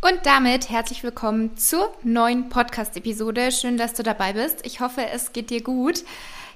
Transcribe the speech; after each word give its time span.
Und 0.00 0.20
damit 0.26 0.70
herzlich 0.70 1.02
willkommen 1.02 1.56
zur 1.56 1.92
neuen 2.04 2.50
Podcast-Episode. 2.50 3.50
Schön, 3.50 3.76
dass 3.76 3.94
du 3.94 4.04
dabei 4.04 4.32
bist. 4.32 4.64
Ich 4.64 4.78
hoffe, 4.78 5.04
es 5.12 5.32
geht 5.32 5.50
dir 5.50 5.60
gut. 5.60 6.04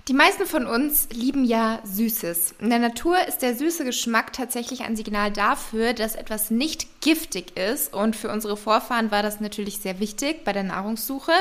Die 0.07 0.15
meisten 0.15 0.47
von 0.47 0.65
uns 0.65 1.09
lieben 1.11 1.45
ja 1.45 1.81
Süßes. 1.83 2.55
In 2.61 2.71
der 2.71 2.79
Natur 2.79 3.17
ist 3.27 3.39
der 3.39 3.57
süße 3.57 3.85
Geschmack 3.85 4.33
tatsächlich 4.33 4.83
ein 4.83 4.95
Signal 4.95 5.33
dafür, 5.33 5.93
dass 5.93 6.15
etwas 6.15 6.53
nicht 6.53 7.01
giftig 7.01 7.57
ist. 7.57 7.93
Und 7.93 8.15
für 8.15 8.31
unsere 8.31 8.57
Vorfahren 8.57 9.11
war 9.11 9.25
das 9.25 9.41
natürlich 9.41 9.81
sehr 9.81 9.99
wichtig 9.99 10.45
bei 10.45 10.53
der 10.53 10.63
Nahrungssuche, 10.63 11.33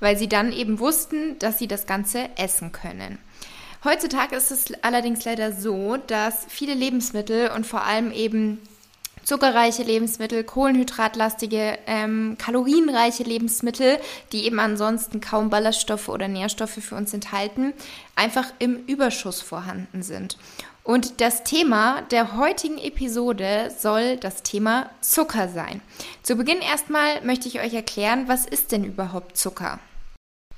weil 0.00 0.16
sie 0.16 0.30
dann 0.30 0.50
eben 0.50 0.78
wussten, 0.78 1.38
dass 1.40 1.58
sie 1.58 1.68
das 1.68 1.86
Ganze 1.86 2.30
essen 2.36 2.72
können. 2.72 3.18
Heutzutage 3.84 4.34
ist 4.34 4.50
es 4.50 4.72
allerdings 4.82 5.26
leider 5.26 5.52
so, 5.52 5.98
dass 6.06 6.46
viele 6.48 6.72
Lebensmittel 6.72 7.50
und 7.50 7.66
vor 7.66 7.84
allem 7.84 8.12
eben 8.12 8.62
zuckerreiche 9.24 9.82
Lebensmittel, 9.82 10.44
kohlenhydratlastige, 10.44 11.78
ähm, 11.86 12.36
kalorienreiche 12.38 13.24
Lebensmittel, 13.24 13.98
die 14.32 14.44
eben 14.44 14.60
ansonsten 14.60 15.20
kaum 15.20 15.50
Ballaststoffe 15.50 16.08
oder 16.08 16.28
Nährstoffe 16.28 16.78
für 16.80 16.94
uns 16.94 17.12
enthalten, 17.12 17.72
einfach 18.14 18.52
im 18.58 18.84
Überschuss 18.86 19.40
vorhanden 19.40 20.02
sind. 20.02 20.36
Und 20.84 21.22
das 21.22 21.44
Thema 21.44 22.02
der 22.10 22.36
heutigen 22.36 22.76
Episode 22.76 23.72
soll 23.76 24.18
das 24.18 24.42
Thema 24.42 24.90
Zucker 25.00 25.48
sein. 25.48 25.80
Zu 26.22 26.36
Beginn 26.36 26.58
erstmal 26.58 27.22
möchte 27.22 27.48
ich 27.48 27.60
euch 27.60 27.72
erklären, 27.72 28.28
was 28.28 28.44
ist 28.44 28.70
denn 28.70 28.84
überhaupt 28.84 29.38
Zucker? 29.38 29.80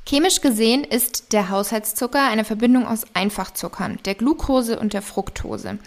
Chemisch 0.08 0.40
gesehen 0.40 0.84
ist 0.84 1.32
der 1.32 1.50
Haushaltszucker 1.50 2.22
eine 2.28 2.44
Verbindung 2.44 2.86
aus 2.86 3.04
Einfachzuckern, 3.14 3.98
der 4.04 4.14
Glucose 4.14 4.78
und 4.78 4.92
der 4.92 5.02
Fructose. 5.02 5.78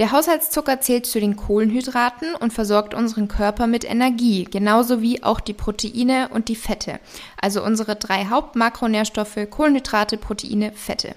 Der 0.00 0.10
Haushaltszucker 0.10 0.80
zählt 0.80 1.06
zu 1.06 1.20
den 1.20 1.36
Kohlenhydraten 1.36 2.34
und 2.34 2.52
versorgt 2.52 2.92
unseren 2.92 3.28
Körper 3.28 3.68
mit 3.68 3.84
Energie, 3.84 4.48
genauso 4.50 5.00
wie 5.00 5.22
auch 5.22 5.38
die 5.38 5.52
Proteine 5.52 6.28
und 6.30 6.48
die 6.48 6.56
Fette, 6.56 6.98
also 7.40 7.62
unsere 7.62 7.94
drei 7.94 8.24
Hauptmakronährstoffe 8.24 9.38
Kohlenhydrate, 9.48 10.16
Proteine, 10.16 10.72
Fette. 10.72 11.14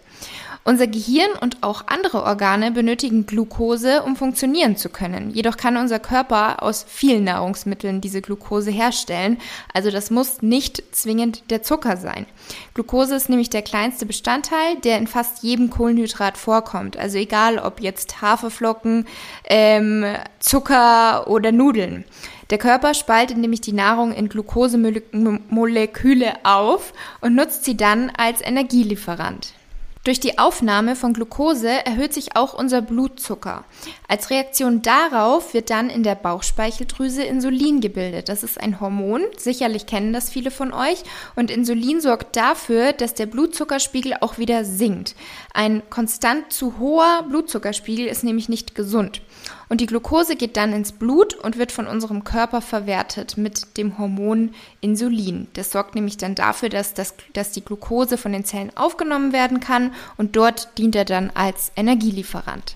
Unser 0.64 0.86
Gehirn 0.86 1.32
und 1.42 1.64
auch 1.64 1.88
andere 1.88 2.22
Organe 2.22 2.72
benötigen 2.72 3.26
Glucose, 3.26 4.04
um 4.04 4.16
funktionieren 4.16 4.78
zu 4.78 4.90
können. 4.90 5.32
Jedoch 5.32 5.58
kann 5.58 5.76
unser 5.76 5.98
Körper 5.98 6.62
aus 6.62 6.86
vielen 6.88 7.24
Nahrungsmitteln 7.24 8.00
diese 8.00 8.22
Glucose 8.22 8.70
herstellen. 8.70 9.40
Also 9.74 9.90
das 9.90 10.12
muss 10.12 10.44
nicht 10.44 10.84
zwingend 10.96 11.50
der 11.50 11.64
Zucker 11.64 11.98
sein. 11.98 12.28
Glucose 12.76 13.16
ist 13.16 13.28
nämlich 13.28 13.50
der 13.50 13.64
kleinste 13.64 14.06
Bestandteil, 14.06 14.76
der 14.84 15.00
in 15.00 15.08
fast 15.08 15.42
jedem 15.42 15.72
Kohlenhydrat 15.72 16.38
vorkommt. 16.38 16.96
Also 16.96 17.18
egal 17.18 17.58
ob 17.58 17.82
jetzt 17.82 18.22
Haferflocken, 18.22 19.08
ähm, 19.46 20.06
Zucker 20.40 21.28
oder 21.28 21.52
Nudeln. 21.52 22.06
Der 22.52 22.60
Körper 22.60 22.94
spaltet 22.94 23.38
nämlich 23.38 23.62
die 23.62 23.74
Nahrung 23.74 24.14
in 24.14 24.30
Glukosemoleküle 24.30 26.34
auf 26.44 26.94
und 27.22 27.34
nutzt 27.34 27.66
sie 27.66 27.78
dann 27.78 28.12
als 28.16 28.42
Energielieferant. 28.42 29.56
Durch 30.03 30.19
die 30.19 30.39
Aufnahme 30.39 30.95
von 30.95 31.13
Glucose 31.13 31.69
erhöht 31.69 32.12
sich 32.12 32.35
auch 32.35 32.56
unser 32.56 32.81
Blutzucker. 32.81 33.66
Als 34.07 34.31
Reaktion 34.31 34.81
darauf 34.81 35.53
wird 35.53 35.69
dann 35.69 35.91
in 35.91 36.01
der 36.01 36.16
Bauchspeicheldrüse 36.16 37.22
Insulin 37.22 37.81
gebildet. 37.81 38.28
Das 38.28 38.41
ist 38.41 38.59
ein 38.59 38.79
Hormon, 38.79 39.22
sicherlich 39.38 39.85
kennen 39.85 40.12
das 40.12 40.31
viele 40.31 40.50
von 40.50 40.73
euch. 40.73 41.03
Und 41.35 41.51
Insulin 41.51 42.01
sorgt 42.01 42.35
dafür, 42.35 42.94
dass 42.94 43.13
der 43.13 43.28
Blutzuckerspiegel 43.28 44.16
auch 44.22 44.39
wieder 44.39 44.66
sinkt. 44.66 45.16
Ein 45.53 45.84
konstant 45.91 46.51
zu 46.51 46.79
hoher 46.79 47.23
Blutzuckerspiegel 47.29 48.07
ist 48.07 48.23
nämlich 48.23 48.50
nicht 48.50 48.73
gesund. 48.73 49.22
Und 49.69 49.81
die 49.81 49.85
Glucose 49.85 50.35
geht 50.35 50.57
dann 50.57 50.74
ins 50.74 50.91
Blut 50.91 51.34
und 51.34 51.57
wird 51.57 51.72
von 51.72 51.88
unserem 51.88 52.24
Körper 52.24 52.62
verwertet 52.62 53.38
mit 53.38 53.78
dem 53.78 53.97
Hormon 53.97 54.53
Insulin. 54.81 55.47
Das 55.53 55.72
sorgt 55.72 55.96
nämlich 55.96 56.18
dann 56.18 56.35
dafür, 56.35 56.69
dass, 56.69 56.94
das, 56.94 57.16
dass 57.34 57.51
die 57.51 57.63
Glucose 57.63 58.18
von 58.18 58.31
den 58.31 58.46
Zellen 58.46 58.75
aufgenommen 58.75 59.34
werden 59.34 59.59
kann 59.59 59.94
und 60.18 60.35
dort 60.35 60.78
dient 60.78 60.96
er 60.96 61.06
dann 61.06 61.31
als 61.34 61.72
Energielieferant. 61.75 62.75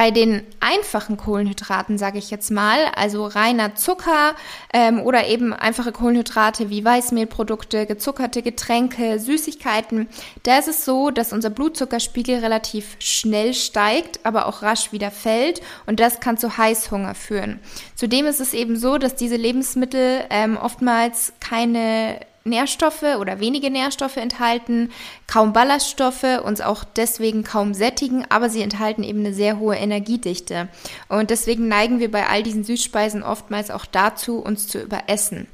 Bei 0.00 0.10
den 0.10 0.46
einfachen 0.60 1.18
Kohlenhydraten, 1.18 1.98
sage 1.98 2.16
ich 2.16 2.30
jetzt 2.30 2.50
mal, 2.50 2.86
also 2.96 3.26
reiner 3.26 3.74
Zucker 3.74 4.34
ähm, 4.72 4.98
oder 5.02 5.26
eben 5.26 5.52
einfache 5.52 5.92
Kohlenhydrate 5.92 6.70
wie 6.70 6.82
Weißmehlprodukte, 6.82 7.84
gezuckerte 7.84 8.40
Getränke, 8.40 9.18
Süßigkeiten, 9.18 10.08
da 10.44 10.56
ist 10.58 10.68
es 10.68 10.86
so, 10.86 11.10
dass 11.10 11.34
unser 11.34 11.50
Blutzuckerspiegel 11.50 12.38
relativ 12.38 12.96
schnell 12.98 13.52
steigt, 13.52 14.20
aber 14.24 14.46
auch 14.46 14.62
rasch 14.62 14.90
wieder 14.90 15.10
fällt 15.10 15.60
und 15.84 16.00
das 16.00 16.20
kann 16.20 16.38
zu 16.38 16.56
Heißhunger 16.56 17.14
führen. 17.14 17.60
Zudem 17.94 18.24
ist 18.24 18.40
es 18.40 18.54
eben 18.54 18.78
so, 18.78 18.96
dass 18.96 19.16
diese 19.16 19.36
Lebensmittel 19.36 20.24
ähm, 20.30 20.56
oftmals 20.56 21.34
keine 21.40 22.20
Nährstoffe 22.44 23.16
oder 23.18 23.38
wenige 23.40 23.70
Nährstoffe 23.70 24.16
enthalten, 24.16 24.90
kaum 25.26 25.52
Ballaststoffe, 25.52 26.40
uns 26.42 26.60
auch 26.60 26.84
deswegen 26.84 27.44
kaum 27.44 27.74
sättigen, 27.74 28.24
aber 28.28 28.48
sie 28.48 28.62
enthalten 28.62 29.02
eben 29.02 29.20
eine 29.20 29.34
sehr 29.34 29.58
hohe 29.58 29.76
Energiedichte. 29.76 30.68
Und 31.08 31.30
deswegen 31.30 31.68
neigen 31.68 32.00
wir 32.00 32.10
bei 32.10 32.26
all 32.26 32.42
diesen 32.42 32.64
Süßspeisen 32.64 33.22
oftmals 33.22 33.70
auch 33.70 33.84
dazu, 33.84 34.38
uns 34.38 34.66
zu 34.68 34.80
überessen. 34.80 35.48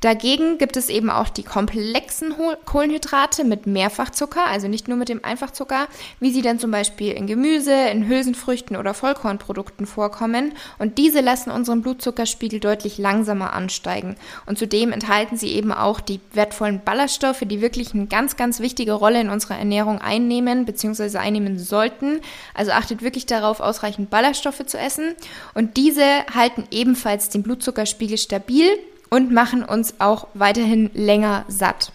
Dagegen 0.00 0.58
gibt 0.58 0.76
es 0.76 0.90
eben 0.90 1.08
auch 1.08 1.30
die 1.30 1.42
komplexen 1.42 2.34
Kohlenhydrate 2.64 3.44
mit 3.44 3.66
Mehrfachzucker, 3.66 4.46
also 4.46 4.68
nicht 4.68 4.88
nur 4.88 4.96
mit 4.96 5.08
dem 5.08 5.24
Einfachzucker, 5.24 5.88
wie 6.20 6.30
sie 6.30 6.42
dann 6.42 6.58
zum 6.58 6.70
Beispiel 6.70 7.12
in 7.12 7.26
Gemüse, 7.26 7.72
in 7.72 8.06
Hülsenfrüchten 8.06 8.76
oder 8.76 8.92
Vollkornprodukten 8.92 9.86
vorkommen. 9.86 10.52
Und 10.78 10.98
diese 10.98 11.20
lassen 11.20 11.50
unseren 11.50 11.80
Blutzuckerspiegel 11.80 12.60
deutlich 12.60 12.98
langsamer 12.98 13.54
ansteigen. 13.54 14.16
Und 14.44 14.58
zudem 14.58 14.92
enthalten 14.92 15.36
sie 15.38 15.48
eben 15.48 15.72
auch 15.72 16.00
die 16.00 16.20
wertvollen 16.32 16.82
Ballaststoffe, 16.84 17.42
die 17.44 17.62
wirklich 17.62 17.94
eine 17.94 18.06
ganz, 18.06 18.36
ganz 18.36 18.60
wichtige 18.60 18.92
Rolle 18.92 19.20
in 19.20 19.30
unserer 19.30 19.58
Ernährung 19.58 19.98
einnehmen 20.00 20.66
bzw. 20.66 21.16
einnehmen 21.18 21.58
sollten. 21.58 22.20
Also 22.52 22.72
achtet 22.72 23.02
wirklich 23.02 23.24
darauf, 23.24 23.60
ausreichend 23.60 24.10
Ballaststoffe 24.10 24.66
zu 24.66 24.78
essen. 24.78 25.14
Und 25.54 25.78
diese 25.78 26.04
halten 26.34 26.64
ebenfalls 26.70 27.30
den 27.30 27.42
Blutzuckerspiegel 27.42 28.18
stabil 28.18 28.68
und 29.10 29.32
machen 29.32 29.64
uns 29.64 30.00
auch 30.00 30.28
weiterhin 30.34 30.90
länger 30.94 31.44
satt. 31.48 31.92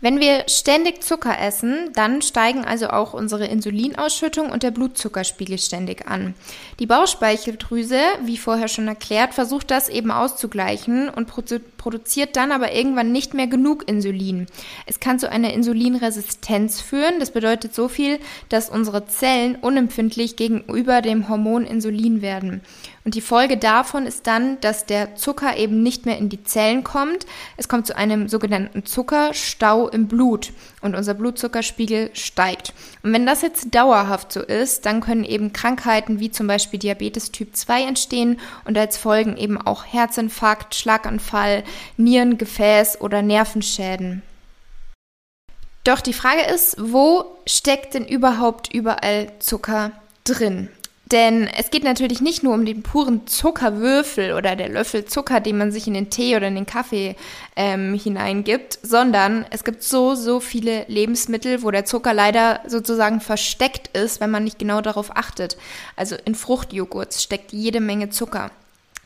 Wenn 0.00 0.20
wir 0.20 0.44
ständig 0.46 1.02
Zucker 1.02 1.36
essen, 1.40 1.90
dann 1.94 2.22
steigen 2.22 2.64
also 2.64 2.90
auch 2.90 3.14
unsere 3.14 3.46
Insulinausschüttung 3.46 4.48
und 4.50 4.62
der 4.62 4.70
Blutzuckerspiegel 4.70 5.58
ständig 5.58 6.06
an. 6.06 6.34
Die 6.78 6.86
Bauchspeicheldrüse, 6.86 8.00
wie 8.22 8.38
vorher 8.38 8.68
schon 8.68 8.86
erklärt, 8.86 9.34
versucht 9.34 9.72
das 9.72 9.88
eben 9.88 10.12
auszugleichen 10.12 11.08
und 11.08 11.26
produziert 11.78 12.36
dann 12.36 12.52
aber 12.52 12.74
irgendwann 12.74 13.12
nicht 13.12 13.32
mehr 13.32 13.46
genug 13.46 13.88
Insulin. 13.88 14.46
Es 14.84 15.00
kann 15.00 15.18
zu 15.18 15.30
einer 15.30 15.54
Insulinresistenz 15.54 16.82
führen. 16.82 17.20
Das 17.20 17.30
bedeutet 17.30 17.74
so 17.74 17.88
viel, 17.88 18.18
dass 18.50 18.68
unsere 18.68 19.06
Zellen 19.06 19.56
unempfindlich 19.56 20.36
gegenüber 20.36 21.00
dem 21.00 21.30
Hormon 21.30 21.64
Insulin 21.64 22.20
werden. 22.20 22.60
Und 23.04 23.14
die 23.14 23.22
Folge 23.22 23.56
davon 23.56 24.04
ist 24.04 24.26
dann, 24.26 24.60
dass 24.60 24.84
der 24.84 25.14
Zucker 25.14 25.56
eben 25.56 25.82
nicht 25.82 26.04
mehr 26.04 26.18
in 26.18 26.28
die 26.28 26.44
Zellen 26.44 26.84
kommt. 26.84 27.24
Es 27.56 27.66
kommt 27.66 27.86
zu 27.86 27.96
einem 27.96 28.28
sogenannten 28.28 28.84
Zuckerstau 28.84 29.88
im 29.88 30.08
Blut 30.08 30.52
und 30.80 30.94
unser 30.94 31.14
Blutzuckerspiegel 31.14 32.10
steigt. 32.14 32.72
Und 33.02 33.12
wenn 33.12 33.26
das 33.26 33.42
jetzt 33.42 33.74
dauerhaft 33.74 34.32
so 34.32 34.40
ist, 34.40 34.86
dann 34.86 35.00
können 35.00 35.24
eben 35.24 35.52
Krankheiten 35.52 36.20
wie 36.20 36.30
zum 36.30 36.46
Beispiel 36.46 36.78
Diabetes 36.78 37.32
Typ 37.32 37.56
2 37.56 37.82
entstehen 37.82 38.40
und 38.64 38.78
als 38.78 38.96
Folgen 38.96 39.36
eben 39.36 39.60
auch 39.60 39.84
Herzinfarkt, 39.84 40.74
Schlaganfall, 40.74 41.64
Nieren, 41.96 42.38
Gefäß 42.38 43.00
oder 43.00 43.22
Nervenschäden. 43.22 44.22
Doch 45.84 46.00
die 46.00 46.12
Frage 46.12 46.42
ist, 46.42 46.76
wo 46.78 47.38
steckt 47.46 47.94
denn 47.94 48.06
überhaupt 48.06 48.72
überall 48.72 49.32
Zucker 49.38 49.92
drin? 50.24 50.68
Denn 51.10 51.46
es 51.46 51.70
geht 51.70 51.84
natürlich 51.84 52.20
nicht 52.20 52.42
nur 52.42 52.52
um 52.52 52.66
den 52.66 52.82
puren 52.82 53.26
Zuckerwürfel 53.26 54.34
oder 54.34 54.56
der 54.56 54.68
Löffel 54.68 55.06
Zucker, 55.06 55.40
den 55.40 55.56
man 55.56 55.72
sich 55.72 55.86
in 55.86 55.94
den 55.94 56.10
Tee 56.10 56.36
oder 56.36 56.48
in 56.48 56.54
den 56.54 56.66
Kaffee 56.66 57.16
ähm, 57.56 57.94
hineingibt, 57.94 58.78
sondern 58.82 59.46
es 59.50 59.64
gibt 59.64 59.82
so, 59.82 60.14
so 60.14 60.38
viele 60.38 60.84
Lebensmittel, 60.88 61.62
wo 61.62 61.70
der 61.70 61.86
Zucker 61.86 62.12
leider 62.12 62.60
sozusagen 62.66 63.20
versteckt 63.20 63.96
ist, 63.96 64.20
wenn 64.20 64.30
man 64.30 64.44
nicht 64.44 64.58
genau 64.58 64.82
darauf 64.82 65.16
achtet. 65.16 65.56
Also 65.96 66.14
in 66.26 66.34
Fruchtjoghurt 66.34 67.14
steckt 67.14 67.52
jede 67.52 67.80
Menge 67.80 68.10
Zucker. 68.10 68.50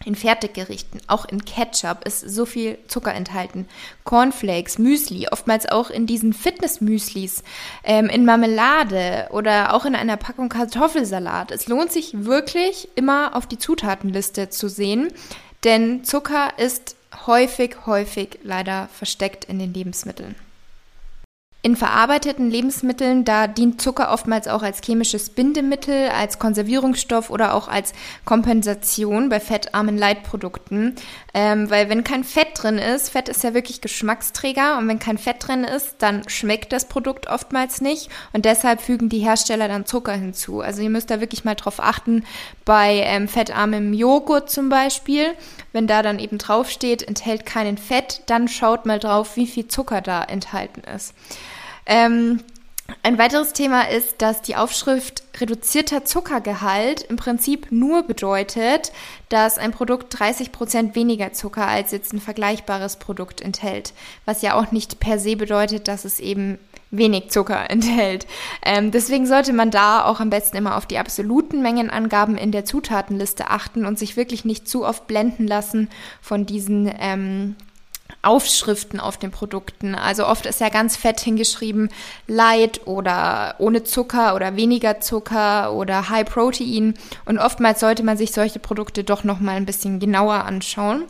In 0.04 0.14
Fertiggerichten, 0.14 1.00
auch 1.06 1.24
in 1.24 1.44
Ketchup 1.44 2.04
ist 2.04 2.20
so 2.20 2.46
viel 2.46 2.78
Zucker 2.88 3.14
enthalten. 3.14 3.68
Cornflakes, 4.04 4.78
Müsli, 4.78 5.28
oftmals 5.28 5.66
auch 5.68 5.90
in 5.90 6.06
diesen 6.06 6.32
Fitness-Müslis, 6.32 7.42
ähm, 7.84 8.08
in 8.08 8.24
Marmelade 8.24 9.28
oder 9.30 9.74
auch 9.74 9.84
in 9.84 9.94
einer 9.94 10.16
Packung 10.16 10.48
Kartoffelsalat. 10.48 11.50
Es 11.50 11.68
lohnt 11.68 11.92
sich 11.92 12.24
wirklich 12.24 12.88
immer 12.94 13.36
auf 13.36 13.46
die 13.46 13.58
Zutatenliste 13.58 14.50
zu 14.50 14.68
sehen, 14.68 15.08
denn 15.64 16.04
Zucker 16.04 16.58
ist 16.58 16.96
häufig, 17.26 17.86
häufig 17.86 18.38
leider 18.42 18.88
versteckt 18.92 19.44
in 19.44 19.58
den 19.58 19.72
Lebensmitteln. 19.72 20.34
In 21.64 21.76
verarbeiteten 21.76 22.50
Lebensmitteln, 22.50 23.24
da 23.24 23.46
dient 23.46 23.80
Zucker 23.80 24.12
oftmals 24.12 24.48
auch 24.48 24.64
als 24.64 24.80
chemisches 24.84 25.30
Bindemittel, 25.30 26.08
als 26.08 26.40
Konservierungsstoff 26.40 27.30
oder 27.30 27.54
auch 27.54 27.68
als 27.68 27.92
Kompensation 28.24 29.28
bei 29.28 29.38
fettarmen 29.38 29.96
Leitprodukten. 29.96 30.96
Ähm, 31.34 31.70
weil 31.70 31.88
wenn 31.88 32.02
kein 32.02 32.24
Fett 32.24 32.48
drin 32.56 32.78
ist, 32.78 33.10
Fett 33.10 33.28
ist 33.28 33.44
ja 33.44 33.54
wirklich 33.54 33.80
Geschmacksträger 33.80 34.76
und 34.76 34.88
wenn 34.88 34.98
kein 34.98 35.18
Fett 35.18 35.46
drin 35.46 35.62
ist, 35.62 35.94
dann 36.00 36.28
schmeckt 36.28 36.72
das 36.72 36.88
Produkt 36.88 37.28
oftmals 37.28 37.80
nicht 37.80 38.10
und 38.32 38.44
deshalb 38.44 38.80
fügen 38.80 39.08
die 39.08 39.20
Hersteller 39.20 39.68
dann 39.68 39.86
Zucker 39.86 40.14
hinzu. 40.14 40.62
Also 40.62 40.82
ihr 40.82 40.90
müsst 40.90 41.10
da 41.12 41.20
wirklich 41.20 41.44
mal 41.44 41.54
drauf 41.54 41.78
achten, 41.78 42.24
bei 42.64 43.02
ähm, 43.04 43.28
fettarmem 43.28 43.92
Joghurt 43.92 44.50
zum 44.50 44.68
Beispiel, 44.68 45.26
wenn 45.72 45.86
da 45.86 46.02
dann 46.02 46.18
eben 46.18 46.38
draufsteht, 46.38 47.02
enthält 47.02 47.46
keinen 47.46 47.78
Fett, 47.78 48.22
dann 48.26 48.48
schaut 48.48 48.86
mal 48.86 48.98
drauf, 48.98 49.36
wie 49.36 49.46
viel 49.46 49.68
Zucker 49.68 50.00
da 50.00 50.22
enthalten 50.22 50.82
ist. 50.82 51.14
Ähm, 51.86 52.40
ein 53.02 53.18
weiteres 53.18 53.52
Thema 53.52 53.88
ist, 53.88 54.22
dass 54.22 54.42
die 54.42 54.56
Aufschrift 54.56 55.22
reduzierter 55.40 56.04
Zuckergehalt 56.04 57.02
im 57.02 57.16
Prinzip 57.16 57.70
nur 57.70 58.02
bedeutet, 58.02 58.92
dass 59.28 59.58
ein 59.58 59.72
Produkt 59.72 60.18
30 60.18 60.52
Prozent 60.52 60.94
weniger 60.94 61.32
Zucker 61.32 61.66
als 61.66 61.92
jetzt 61.92 62.12
ein 62.12 62.20
vergleichbares 62.20 62.96
Produkt 62.96 63.40
enthält, 63.40 63.92
was 64.24 64.42
ja 64.42 64.54
auch 64.54 64.72
nicht 64.72 65.00
per 65.00 65.18
se 65.18 65.36
bedeutet, 65.36 65.88
dass 65.88 66.04
es 66.04 66.20
eben 66.20 66.58
wenig 66.90 67.30
Zucker 67.30 67.70
enthält. 67.70 68.26
Ähm, 68.64 68.90
deswegen 68.90 69.26
sollte 69.26 69.52
man 69.52 69.70
da 69.70 70.04
auch 70.04 70.20
am 70.20 70.30
besten 70.30 70.56
immer 70.56 70.76
auf 70.76 70.86
die 70.86 70.98
absoluten 70.98 71.62
Mengenangaben 71.62 72.36
in 72.36 72.52
der 72.52 72.64
Zutatenliste 72.64 73.50
achten 73.50 73.86
und 73.86 73.98
sich 73.98 74.16
wirklich 74.16 74.44
nicht 74.44 74.68
zu 74.68 74.84
oft 74.84 75.06
blenden 75.06 75.46
lassen 75.46 75.88
von 76.20 76.46
diesen 76.46 76.92
ähm, 77.00 77.56
Aufschriften 78.22 79.00
auf 79.00 79.16
den 79.16 79.32
Produkten. 79.32 79.94
Also 79.94 80.26
oft 80.26 80.46
ist 80.46 80.60
ja 80.60 80.68
ganz 80.68 80.96
fett 80.96 81.20
hingeschrieben 81.20 81.90
light 82.28 82.86
oder 82.86 83.56
ohne 83.58 83.82
Zucker 83.84 84.34
oder 84.34 84.56
weniger 84.56 85.00
Zucker 85.00 85.72
oder 85.72 86.08
High 86.08 86.28
Protein. 86.28 86.94
Und 87.24 87.38
oftmals 87.38 87.80
sollte 87.80 88.04
man 88.04 88.16
sich 88.16 88.32
solche 88.32 88.60
Produkte 88.60 89.02
doch 89.04 89.24
noch 89.24 89.40
mal 89.40 89.56
ein 89.56 89.66
bisschen 89.66 89.98
genauer 89.98 90.44
anschauen. 90.44 91.04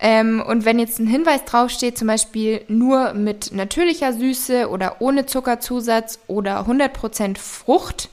Ähm, 0.00 0.42
und 0.46 0.64
wenn 0.64 0.78
jetzt 0.78 0.98
ein 0.98 1.06
Hinweis 1.06 1.44
draufsteht, 1.44 1.98
zum 1.98 2.08
Beispiel 2.08 2.62
nur 2.68 3.14
mit 3.14 3.52
natürlicher 3.52 4.12
Süße 4.12 4.68
oder 4.68 4.96
ohne 5.00 5.26
Zuckerzusatz 5.26 6.18
oder 6.26 6.66
100% 6.66 7.38
Frucht, 7.38 8.10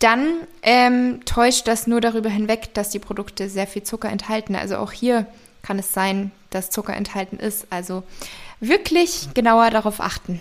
dann 0.00 0.32
ähm, 0.62 1.20
täuscht 1.26 1.68
das 1.68 1.86
nur 1.86 2.00
darüber 2.00 2.30
hinweg, 2.30 2.72
dass 2.74 2.88
die 2.88 2.98
Produkte 2.98 3.48
sehr 3.48 3.66
viel 3.66 3.82
Zucker 3.82 4.08
enthalten. 4.08 4.56
Also 4.56 4.78
auch 4.78 4.92
hier 4.92 5.26
kann 5.62 5.78
es 5.78 5.92
sein, 5.92 6.32
dass 6.50 6.70
Zucker 6.70 6.94
enthalten 6.94 7.36
ist. 7.36 7.66
Also 7.70 8.02
wirklich 8.60 9.28
genauer 9.34 9.70
darauf 9.70 10.00
achten. 10.00 10.40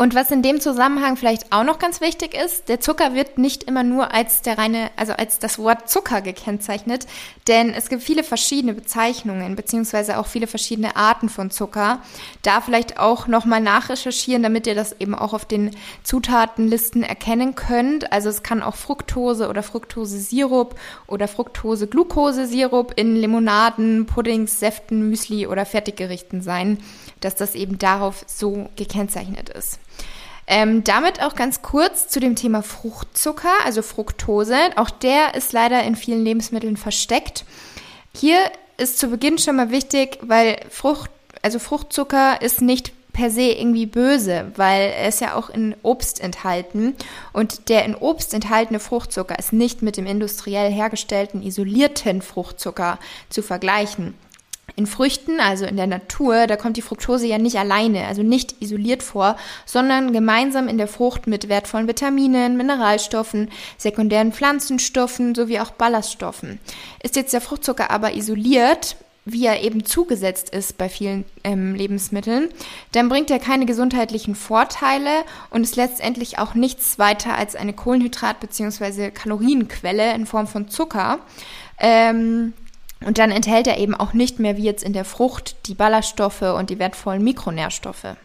Und 0.00 0.14
was 0.14 0.30
in 0.30 0.42
dem 0.42 0.60
Zusammenhang 0.60 1.16
vielleicht 1.16 1.52
auch 1.52 1.64
noch 1.64 1.80
ganz 1.80 2.00
wichtig 2.00 2.32
ist, 2.32 2.68
der 2.68 2.78
Zucker 2.78 3.14
wird 3.14 3.36
nicht 3.36 3.64
immer 3.64 3.82
nur 3.82 4.14
als 4.14 4.42
der 4.42 4.56
reine, 4.56 4.92
also 4.94 5.12
als 5.12 5.40
das 5.40 5.58
Wort 5.58 5.90
Zucker 5.90 6.22
gekennzeichnet, 6.22 7.08
denn 7.48 7.74
es 7.74 7.88
gibt 7.88 8.04
viele 8.04 8.22
verschiedene 8.22 8.74
Bezeichnungen 8.74 9.56
beziehungsweise 9.56 10.18
auch 10.18 10.26
viele 10.28 10.46
verschiedene 10.46 10.94
Arten 10.94 11.28
von 11.28 11.50
Zucker. 11.50 12.00
Da 12.42 12.60
vielleicht 12.60 13.00
auch 13.00 13.26
nochmal 13.26 13.60
nachrecherchieren, 13.60 14.44
damit 14.44 14.68
ihr 14.68 14.76
das 14.76 14.92
eben 15.00 15.16
auch 15.16 15.32
auf 15.32 15.46
den 15.46 15.72
Zutatenlisten 16.04 17.02
erkennen 17.02 17.56
könnt. 17.56 18.12
Also 18.12 18.28
es 18.28 18.44
kann 18.44 18.62
auch 18.62 18.76
Fructose 18.76 19.48
oder 19.48 19.64
Fructose-Sirup 19.64 20.76
oder 21.08 21.26
Fructose-Glucose-Sirup 21.26 22.92
in 22.94 23.16
Limonaden, 23.16 24.06
Puddings, 24.06 24.60
Säften, 24.60 25.08
Müsli 25.08 25.48
oder 25.48 25.66
Fertiggerichten 25.66 26.40
sein, 26.40 26.78
dass 27.18 27.34
das 27.34 27.56
eben 27.56 27.78
darauf 27.78 28.22
so 28.28 28.68
gekennzeichnet 28.76 29.48
ist. 29.48 29.80
Ähm, 30.50 30.82
damit 30.82 31.22
auch 31.22 31.34
ganz 31.34 31.60
kurz 31.60 32.08
zu 32.08 32.20
dem 32.20 32.34
Thema 32.34 32.62
Fruchtzucker, 32.62 33.52
also 33.66 33.82
Fructose. 33.82 34.56
Auch 34.76 34.88
der 34.88 35.34
ist 35.34 35.52
leider 35.52 35.82
in 35.84 35.94
vielen 35.94 36.24
Lebensmitteln 36.24 36.78
versteckt. 36.78 37.44
Hier 38.16 38.38
ist 38.78 38.98
zu 38.98 39.08
Beginn 39.08 39.36
schon 39.36 39.56
mal 39.56 39.70
wichtig, 39.70 40.18
weil 40.22 40.58
Frucht, 40.70 41.10
also 41.42 41.58
Fruchtzucker 41.58 42.40
ist 42.40 42.62
nicht 42.62 42.92
per 43.12 43.30
se 43.30 43.42
irgendwie 43.42 43.84
böse, 43.84 44.52
weil 44.56 44.92
er 44.92 45.08
ist 45.08 45.20
ja 45.20 45.34
auch 45.34 45.50
in 45.50 45.74
Obst 45.82 46.20
enthalten 46.20 46.94
und 47.32 47.68
der 47.68 47.84
in 47.84 47.94
Obst 47.96 48.32
enthaltene 48.32 48.80
Fruchtzucker 48.80 49.38
ist 49.38 49.52
nicht 49.52 49.82
mit 49.82 49.96
dem 49.96 50.06
industriell 50.06 50.70
hergestellten 50.70 51.42
isolierten 51.42 52.22
Fruchtzucker 52.22 52.98
zu 53.28 53.42
vergleichen. 53.42 54.14
In 54.78 54.86
Früchten, 54.86 55.40
also 55.40 55.64
in 55.64 55.76
der 55.76 55.88
Natur, 55.88 56.46
da 56.46 56.54
kommt 56.54 56.76
die 56.76 56.82
Fructose 56.82 57.26
ja 57.26 57.36
nicht 57.38 57.58
alleine, 57.58 58.06
also 58.06 58.22
nicht 58.22 58.62
isoliert 58.62 59.02
vor, 59.02 59.36
sondern 59.66 60.12
gemeinsam 60.12 60.68
in 60.68 60.78
der 60.78 60.86
Frucht 60.86 61.26
mit 61.26 61.48
wertvollen 61.48 61.88
Vitaminen, 61.88 62.56
Mineralstoffen, 62.56 63.50
sekundären 63.76 64.32
Pflanzenstoffen 64.32 65.34
sowie 65.34 65.58
auch 65.58 65.72
Ballaststoffen. 65.72 66.60
Ist 67.02 67.16
jetzt 67.16 67.32
der 67.32 67.40
Fruchtzucker 67.40 67.90
aber 67.90 68.14
isoliert, 68.14 68.94
wie 69.24 69.46
er 69.46 69.64
eben 69.64 69.84
zugesetzt 69.84 70.50
ist 70.50 70.78
bei 70.78 70.88
vielen 70.88 71.24
ähm, 71.42 71.74
Lebensmitteln, 71.74 72.48
dann 72.92 73.08
bringt 73.08 73.32
er 73.32 73.40
keine 73.40 73.66
gesundheitlichen 73.66 74.36
Vorteile 74.36 75.24
und 75.50 75.64
ist 75.64 75.74
letztendlich 75.74 76.38
auch 76.38 76.54
nichts 76.54 77.00
weiter 77.00 77.34
als 77.34 77.56
eine 77.56 77.72
Kohlenhydrat- 77.72 78.38
bzw. 78.38 79.10
Kalorienquelle 79.10 80.14
in 80.14 80.24
Form 80.24 80.46
von 80.46 80.68
Zucker. 80.68 81.18
Ähm, 81.80 82.52
und 83.04 83.18
dann 83.18 83.30
enthält 83.30 83.66
er 83.66 83.78
eben 83.78 83.94
auch 83.94 84.12
nicht 84.12 84.38
mehr 84.38 84.56
wie 84.56 84.64
jetzt 84.64 84.82
in 84.82 84.92
der 84.92 85.04
Frucht 85.04 85.56
die 85.66 85.74
Ballaststoffe 85.74 86.42
und 86.42 86.70
die 86.70 86.78
wertvollen 86.78 87.22
Mikronährstoffe. 87.22 88.16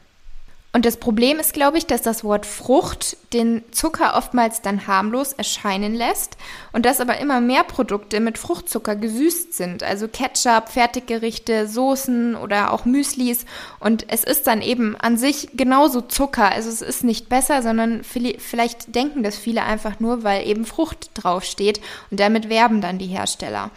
Und 0.76 0.88
das 0.88 0.98
Problem 0.98 1.38
ist, 1.38 1.54
glaube 1.54 1.78
ich, 1.78 1.86
dass 1.86 2.02
das 2.02 2.24
Wort 2.24 2.48
Frucht 2.48 3.16
den 3.32 3.62
Zucker 3.70 4.16
oftmals 4.18 4.64
dann 4.64 4.88
harmlos 4.88 5.32
erscheinen 5.34 5.94
lässt 5.94 6.36
und 6.72 6.88
dass 6.88 7.00
aber 7.00 7.20
immer 7.20 7.42
mehr 7.42 7.64
Produkte 7.64 8.20
mit 8.20 8.40
Fruchtzucker 8.40 8.96
gesüßt 8.96 9.54
sind, 9.54 9.84
also 9.84 10.08
Ketchup, 10.08 10.70
Fertiggerichte, 10.70 11.68
Soßen 11.68 12.36
oder 12.36 12.74
auch 12.74 12.86
Müslis 12.86 13.46
und 13.80 14.06
es 14.08 14.24
ist 14.24 14.48
dann 14.48 14.64
eben 14.64 14.96
an 14.96 15.16
sich 15.16 15.50
genauso 15.54 16.02
Zucker, 16.02 16.52
also 16.52 16.70
es 16.70 16.82
ist 16.82 17.04
nicht 17.04 17.30
besser, 17.30 17.62
sondern 17.62 18.04
vielleicht 18.04 18.96
denken 18.96 19.22
das 19.22 19.38
viele 19.38 19.62
einfach 19.62 20.00
nur, 20.00 20.24
weil 20.24 20.48
eben 20.48 20.66
Frucht 20.66 21.12
draufsteht 21.14 21.82
und 22.10 22.20
damit 22.20 22.50
werben 22.50 22.82
dann 22.82 22.98
die 22.98 23.06
Hersteller. 23.06 23.70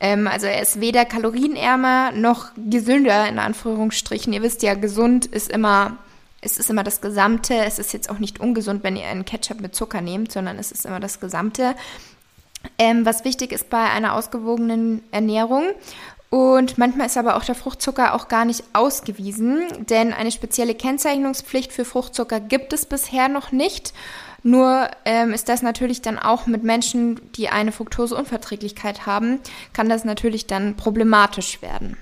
Ähm, 0.00 0.26
also 0.26 0.46
er 0.46 0.62
ist 0.62 0.80
weder 0.80 1.04
kalorienärmer 1.04 2.12
noch 2.12 2.50
gesünder, 2.56 3.28
in 3.28 3.38
Anführungsstrichen. 3.38 4.32
Ihr 4.32 4.42
wisst 4.42 4.62
ja, 4.62 4.74
gesund 4.74 5.26
ist 5.26 5.50
immer, 5.50 5.98
es 6.40 6.58
ist 6.58 6.70
immer 6.70 6.84
das 6.84 7.00
Gesamte. 7.00 7.54
Es 7.54 7.78
ist 7.78 7.92
jetzt 7.92 8.10
auch 8.10 8.18
nicht 8.18 8.40
ungesund, 8.40 8.82
wenn 8.82 8.96
ihr 8.96 9.06
einen 9.06 9.26
Ketchup 9.26 9.60
mit 9.60 9.74
Zucker 9.74 10.00
nehmt, 10.00 10.32
sondern 10.32 10.58
es 10.58 10.72
ist 10.72 10.86
immer 10.86 11.00
das 11.00 11.20
Gesamte. 11.20 11.74
Ähm, 12.78 13.06
was 13.06 13.24
wichtig 13.24 13.52
ist 13.52 13.70
bei 13.70 13.82
einer 13.90 14.14
ausgewogenen 14.14 15.02
Ernährung 15.12 15.64
Und 16.30 16.78
manchmal 16.78 17.06
ist 17.06 17.18
aber 17.18 17.36
auch 17.36 17.44
der 17.44 17.56
Fruchtzucker 17.56 18.14
auch 18.14 18.28
gar 18.28 18.44
nicht 18.44 18.62
ausgewiesen, 18.72 19.64
denn 19.88 20.12
eine 20.12 20.30
spezielle 20.30 20.76
Kennzeichnungspflicht 20.76 21.72
für 21.72 21.84
Fruchtzucker 21.84 22.38
gibt 22.38 22.72
es 22.72 22.86
bisher 22.86 23.28
noch 23.28 23.50
nicht. 23.50 23.92
Nur 24.42 24.88
ähm, 25.04 25.32
ist 25.32 25.48
das 25.48 25.62
natürlich 25.62 26.02
dann 26.02 26.18
auch 26.18 26.46
mit 26.46 26.62
Menschen, 26.62 27.20
die 27.34 27.48
eine 27.48 27.72
Fructoseunverträglichkeit 27.72 29.06
haben, 29.06 29.40
kann 29.72 29.88
das 29.88 30.04
natürlich 30.04 30.46
dann 30.46 30.76
problematisch 30.76 31.62
werden. 31.62 31.96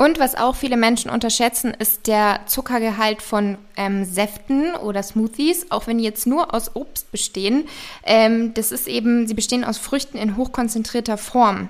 Und 0.00 0.18
was 0.18 0.34
auch 0.34 0.56
viele 0.56 0.78
Menschen 0.78 1.10
unterschätzen, 1.10 1.74
ist 1.78 2.06
der 2.06 2.40
Zuckergehalt 2.46 3.20
von 3.20 3.58
ähm, 3.76 4.06
Säften 4.06 4.74
oder 4.76 5.02
Smoothies, 5.02 5.66
auch 5.68 5.86
wenn 5.86 5.98
die 5.98 6.04
jetzt 6.04 6.26
nur 6.26 6.54
aus 6.54 6.74
Obst 6.74 7.12
bestehen. 7.12 7.68
Ähm, 8.04 8.54
das 8.54 8.72
ist 8.72 8.88
eben, 8.88 9.26
sie 9.26 9.34
bestehen 9.34 9.62
aus 9.62 9.76
Früchten 9.76 10.16
in 10.16 10.38
hochkonzentrierter 10.38 11.18
Form. 11.18 11.68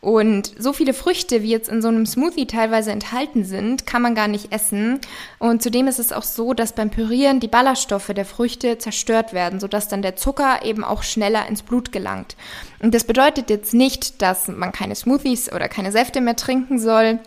Und 0.00 0.52
so 0.56 0.72
viele 0.72 0.94
Früchte, 0.94 1.42
wie 1.42 1.50
jetzt 1.50 1.68
in 1.68 1.82
so 1.82 1.88
einem 1.88 2.06
Smoothie 2.06 2.46
teilweise 2.46 2.92
enthalten 2.92 3.44
sind, 3.44 3.84
kann 3.84 4.02
man 4.02 4.14
gar 4.14 4.28
nicht 4.28 4.52
essen. 4.52 5.00
Und 5.40 5.60
zudem 5.60 5.88
ist 5.88 5.98
es 5.98 6.12
auch 6.12 6.22
so, 6.22 6.54
dass 6.54 6.74
beim 6.74 6.90
Pürieren 6.90 7.40
die 7.40 7.48
Ballaststoffe 7.48 8.12
der 8.14 8.24
Früchte 8.24 8.78
zerstört 8.78 9.32
werden, 9.32 9.58
sodass 9.58 9.88
dann 9.88 10.02
der 10.02 10.14
Zucker 10.14 10.64
eben 10.64 10.84
auch 10.84 11.02
schneller 11.02 11.48
ins 11.48 11.62
Blut 11.62 11.90
gelangt. 11.90 12.36
Und 12.80 12.94
das 12.94 13.02
bedeutet 13.02 13.50
jetzt 13.50 13.74
nicht, 13.74 14.22
dass 14.22 14.46
man 14.46 14.70
keine 14.70 14.94
Smoothies 14.94 15.52
oder 15.52 15.68
keine 15.68 15.90
Säfte 15.90 16.20
mehr 16.20 16.36
trinken 16.36 16.78
soll. 16.78 17.18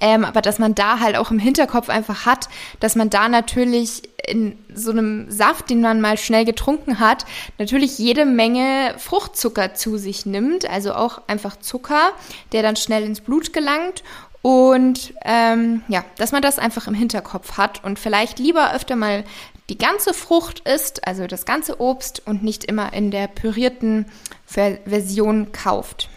Ähm, 0.00 0.24
aber 0.24 0.42
dass 0.42 0.58
man 0.58 0.74
da 0.74 1.00
halt 1.00 1.16
auch 1.16 1.30
im 1.30 1.38
Hinterkopf 1.38 1.88
einfach 1.88 2.24
hat, 2.26 2.48
dass 2.80 2.94
man 2.94 3.10
da 3.10 3.28
natürlich 3.28 4.02
in 4.26 4.58
so 4.72 4.90
einem 4.90 5.30
Saft, 5.30 5.70
den 5.70 5.80
man 5.80 6.00
mal 6.00 6.18
schnell 6.18 6.44
getrunken 6.44 7.00
hat, 7.00 7.24
natürlich 7.58 7.98
jede 7.98 8.24
Menge 8.24 8.94
Fruchtzucker 8.98 9.74
zu 9.74 9.96
sich 9.96 10.26
nimmt, 10.26 10.68
also 10.68 10.92
auch 10.94 11.22
einfach 11.26 11.56
Zucker, 11.58 12.12
der 12.52 12.62
dann 12.62 12.76
schnell 12.76 13.02
ins 13.02 13.20
Blut 13.20 13.52
gelangt. 13.52 14.02
Und 14.40 15.14
ähm, 15.24 15.82
ja, 15.88 16.04
dass 16.16 16.30
man 16.32 16.42
das 16.42 16.58
einfach 16.58 16.86
im 16.86 16.94
Hinterkopf 16.94 17.58
hat 17.58 17.82
und 17.84 17.98
vielleicht 17.98 18.38
lieber 18.38 18.72
öfter 18.72 18.94
mal 18.94 19.24
die 19.68 19.78
ganze 19.78 20.14
Frucht 20.14 20.60
isst, 20.60 21.06
also 21.06 21.26
das 21.26 21.44
ganze 21.44 21.80
Obst 21.80 22.22
und 22.24 22.42
nicht 22.42 22.64
immer 22.64 22.92
in 22.92 23.10
der 23.10 23.26
pürierten 23.26 24.06
Version 24.46 25.52
kauft. 25.52 26.08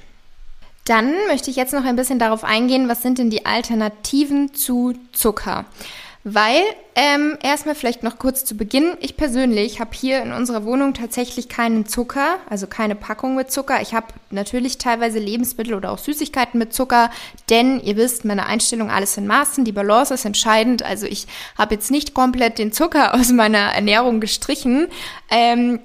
Dann 0.85 1.13
möchte 1.27 1.49
ich 1.49 1.55
jetzt 1.55 1.73
noch 1.73 1.85
ein 1.85 1.95
bisschen 1.95 2.19
darauf 2.19 2.43
eingehen, 2.43 2.89
was 2.89 3.01
sind 3.01 3.17
denn 3.17 3.29
die 3.29 3.45
Alternativen 3.45 4.53
zu 4.53 4.93
Zucker? 5.11 5.65
Weil, 6.23 6.61
ähm, 6.93 7.39
erstmal 7.41 7.73
vielleicht 7.73 8.03
noch 8.03 8.19
kurz 8.19 8.45
zu 8.45 8.55
Beginn, 8.55 8.95
ich 8.99 9.17
persönlich 9.17 9.79
habe 9.79 9.89
hier 9.93 10.21
in 10.21 10.31
unserer 10.31 10.65
Wohnung 10.65 10.93
tatsächlich 10.93 11.49
keinen 11.49 11.87
Zucker, 11.87 12.37
also 12.47 12.67
keine 12.67 12.93
Packung 12.93 13.35
mit 13.35 13.51
Zucker. 13.51 13.81
Ich 13.81 13.95
habe 13.95 14.07
natürlich 14.29 14.77
teilweise 14.77 15.17
Lebensmittel 15.17 15.73
oder 15.73 15.91
auch 15.91 15.97
Süßigkeiten 15.97 16.59
mit 16.59 16.73
Zucker, 16.73 17.09
denn 17.49 17.79
ihr 17.79 17.97
wisst, 17.97 18.23
meine 18.23 18.45
Einstellung 18.45 18.91
alles 18.91 19.17
in 19.17 19.25
Maßen, 19.25 19.65
die 19.65 19.71
Balance 19.71 20.13
ist 20.13 20.25
entscheidend. 20.25 20.83
Also 20.83 21.07
ich 21.07 21.25
habe 21.57 21.73
jetzt 21.73 21.89
nicht 21.89 22.13
komplett 22.13 22.59
den 22.59 22.71
Zucker 22.71 23.15
aus 23.19 23.31
meiner 23.31 23.73
Ernährung 23.73 24.19
gestrichen. 24.19 24.89
Ähm, 25.31 25.79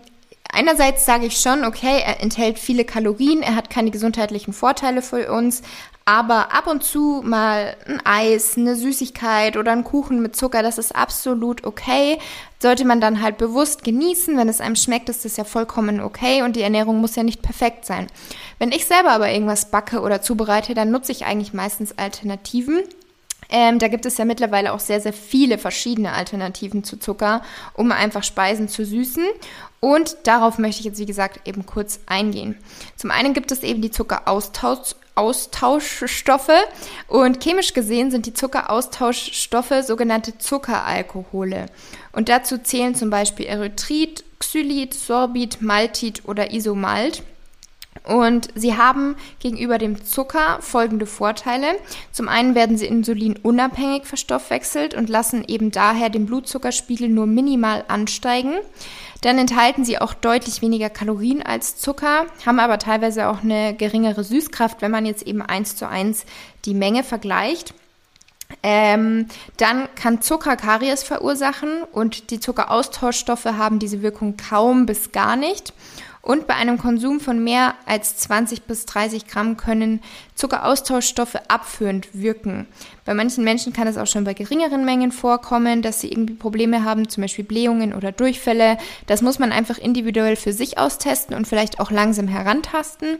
Einerseits 0.52 1.04
sage 1.04 1.26
ich 1.26 1.38
schon, 1.38 1.64
okay, 1.64 2.02
er 2.04 2.20
enthält 2.20 2.58
viele 2.58 2.84
Kalorien, 2.84 3.42
er 3.42 3.56
hat 3.56 3.70
keine 3.70 3.90
gesundheitlichen 3.90 4.52
Vorteile 4.52 5.02
für 5.02 5.30
uns, 5.32 5.62
aber 6.08 6.54
ab 6.54 6.68
und 6.68 6.84
zu 6.84 7.20
mal 7.24 7.76
ein 7.84 8.00
Eis, 8.04 8.56
eine 8.56 8.76
Süßigkeit 8.76 9.56
oder 9.56 9.72
ein 9.72 9.82
Kuchen 9.82 10.22
mit 10.22 10.36
Zucker, 10.36 10.62
das 10.62 10.78
ist 10.78 10.94
absolut 10.94 11.64
okay. 11.64 12.18
Sollte 12.60 12.84
man 12.84 13.00
dann 13.00 13.20
halt 13.20 13.38
bewusst 13.38 13.82
genießen. 13.82 14.36
Wenn 14.36 14.48
es 14.48 14.60
einem 14.60 14.76
schmeckt, 14.76 15.08
ist 15.08 15.24
das 15.24 15.36
ja 15.36 15.42
vollkommen 15.42 16.00
okay 16.00 16.42
und 16.42 16.54
die 16.54 16.62
Ernährung 16.62 17.00
muss 17.00 17.16
ja 17.16 17.24
nicht 17.24 17.42
perfekt 17.42 17.84
sein. 17.84 18.06
Wenn 18.60 18.70
ich 18.70 18.86
selber 18.86 19.10
aber 19.10 19.32
irgendwas 19.32 19.72
backe 19.72 20.00
oder 20.00 20.22
zubereite, 20.22 20.74
dann 20.74 20.92
nutze 20.92 21.10
ich 21.10 21.26
eigentlich 21.26 21.52
meistens 21.52 21.98
Alternativen. 21.98 22.84
Ähm, 23.48 23.78
da 23.78 23.88
gibt 23.88 24.06
es 24.06 24.16
ja 24.16 24.24
mittlerweile 24.24 24.72
auch 24.72 24.80
sehr, 24.80 25.00
sehr 25.00 25.12
viele 25.12 25.58
verschiedene 25.58 26.12
Alternativen 26.12 26.84
zu 26.84 26.98
Zucker, 26.98 27.42
um 27.74 27.92
einfach 27.92 28.24
Speisen 28.24 28.68
zu 28.68 28.84
süßen. 28.84 29.24
Und 29.80 30.16
darauf 30.24 30.58
möchte 30.58 30.80
ich 30.80 30.86
jetzt, 30.86 30.98
wie 30.98 31.06
gesagt, 31.06 31.46
eben 31.46 31.64
kurz 31.66 32.00
eingehen. 32.06 32.56
Zum 32.96 33.10
einen 33.10 33.34
gibt 33.34 33.52
es 33.52 33.62
eben 33.62 33.82
die 33.82 33.90
Zuckeraustauschstoffe 33.90 36.50
und 37.08 37.42
chemisch 37.42 37.74
gesehen 37.74 38.10
sind 38.10 38.24
die 38.26 38.34
Zuckeraustauschstoffe 38.34 39.84
sogenannte 39.84 40.38
Zuckeralkohole. 40.38 41.66
Und 42.12 42.28
dazu 42.28 42.58
zählen 42.58 42.94
zum 42.94 43.10
Beispiel 43.10 43.46
Erythrit, 43.46 44.24
Xylit, 44.38 44.92
Sorbit, 44.94 45.62
Maltit 45.62 46.22
oder 46.26 46.52
Isomalt. 46.52 47.22
Und 48.06 48.48
sie 48.54 48.76
haben 48.76 49.16
gegenüber 49.40 49.78
dem 49.78 50.04
Zucker 50.04 50.58
folgende 50.60 51.06
Vorteile. 51.06 51.66
Zum 52.12 52.28
einen 52.28 52.54
werden 52.54 52.78
sie 52.78 52.86
insulinunabhängig 52.86 54.06
verstoffwechselt 54.06 54.94
und 54.94 55.08
lassen 55.08 55.44
eben 55.46 55.72
daher 55.72 56.08
den 56.08 56.26
Blutzuckerspiegel 56.26 57.08
nur 57.08 57.26
minimal 57.26 57.84
ansteigen. 57.88 58.54
Dann 59.22 59.38
enthalten 59.38 59.84
sie 59.84 59.98
auch 59.98 60.14
deutlich 60.14 60.62
weniger 60.62 60.88
Kalorien 60.88 61.42
als 61.42 61.78
Zucker, 61.78 62.26
haben 62.44 62.60
aber 62.60 62.78
teilweise 62.78 63.28
auch 63.28 63.42
eine 63.42 63.74
geringere 63.74 64.22
Süßkraft, 64.22 64.82
wenn 64.82 64.90
man 64.92 65.04
jetzt 65.04 65.26
eben 65.26 65.42
eins 65.42 65.74
zu 65.74 65.88
eins 65.88 66.26
die 66.64 66.74
Menge 66.74 67.02
vergleicht. 67.02 67.74
Ähm, 68.62 69.26
dann 69.56 69.88
kann 69.96 70.22
Zucker 70.22 70.56
Karies 70.56 71.02
verursachen 71.02 71.82
und 71.90 72.30
die 72.30 72.38
Zuckeraustauschstoffe 72.38 73.46
haben 73.46 73.80
diese 73.80 74.02
Wirkung 74.02 74.36
kaum 74.36 74.86
bis 74.86 75.10
gar 75.10 75.34
nicht. 75.34 75.72
Und 76.26 76.48
bei 76.48 76.54
einem 76.54 76.76
Konsum 76.76 77.20
von 77.20 77.44
mehr 77.44 77.76
als 77.86 78.16
20 78.16 78.62
bis 78.62 78.84
30 78.84 79.28
Gramm 79.28 79.56
können 79.56 80.02
Zuckeraustauschstoffe 80.34 81.36
abführend 81.46 82.08
wirken. 82.14 82.66
Bei 83.06 83.14
manchen 83.14 83.44
Menschen 83.44 83.72
kann 83.72 83.86
es 83.86 83.96
auch 83.96 84.06
schon 84.06 84.24
bei 84.24 84.34
geringeren 84.34 84.84
Mengen 84.84 85.12
vorkommen, 85.12 85.80
dass 85.80 86.00
sie 86.00 86.10
irgendwie 86.10 86.34
Probleme 86.34 86.84
haben, 86.84 87.08
zum 87.08 87.22
Beispiel 87.22 87.44
Blähungen 87.44 87.94
oder 87.94 88.12
Durchfälle. 88.12 88.76
Das 89.06 89.22
muss 89.22 89.38
man 89.38 89.52
einfach 89.52 89.78
individuell 89.78 90.36
für 90.36 90.52
sich 90.52 90.76
austesten 90.76 91.36
und 91.36 91.46
vielleicht 91.46 91.78
auch 91.78 91.90
langsam 91.90 92.26
herantasten. 92.26 93.18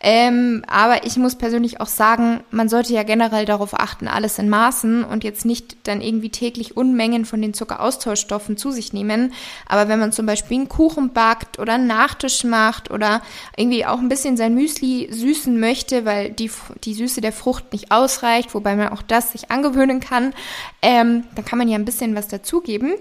Ähm, 0.00 0.62
aber 0.68 1.04
ich 1.06 1.16
muss 1.16 1.34
persönlich 1.34 1.80
auch 1.80 1.86
sagen, 1.86 2.40
man 2.50 2.68
sollte 2.68 2.92
ja 2.92 3.02
generell 3.02 3.46
darauf 3.46 3.72
achten, 3.72 4.06
alles 4.06 4.38
in 4.38 4.48
Maßen 4.50 5.02
und 5.02 5.24
jetzt 5.24 5.44
nicht 5.44 5.88
dann 5.88 6.00
irgendwie 6.00 6.28
täglich 6.28 6.76
Unmengen 6.76 7.24
von 7.24 7.40
den 7.40 7.54
Zuckeraustauschstoffen 7.54 8.56
zu 8.56 8.70
sich 8.70 8.92
nehmen. 8.92 9.32
Aber 9.66 9.88
wenn 9.88 9.98
man 9.98 10.12
zum 10.12 10.26
Beispiel 10.26 10.58
einen 10.58 10.68
Kuchen 10.68 11.12
backt 11.12 11.58
oder 11.58 11.74
einen 11.74 11.86
Nachtisch 11.86 12.44
macht 12.44 12.90
oder 12.90 13.22
irgendwie 13.56 13.86
auch 13.86 13.98
ein 13.98 14.10
bisschen 14.10 14.36
sein 14.36 14.54
Müsli 14.54 15.08
süßen 15.10 15.58
möchte, 15.58 16.04
weil 16.04 16.30
die, 16.30 16.50
die 16.84 16.94
Süße 16.94 17.20
der 17.20 17.32
Frucht 17.32 17.72
nicht 17.72 17.90
ausreicht, 17.90 18.54
wobei 18.54 18.76
man 18.76 18.90
auch 18.90 19.02
das 19.02 19.23
das 19.24 19.32
sich 19.32 19.50
angewöhnen 19.50 20.00
kann, 20.00 20.34
ähm, 20.82 21.24
dann 21.34 21.44
kann 21.44 21.58
man 21.58 21.68
ja 21.68 21.76
ein 21.76 21.84
bisschen 21.84 22.14
was 22.14 22.28
dazugeben. 22.28 22.94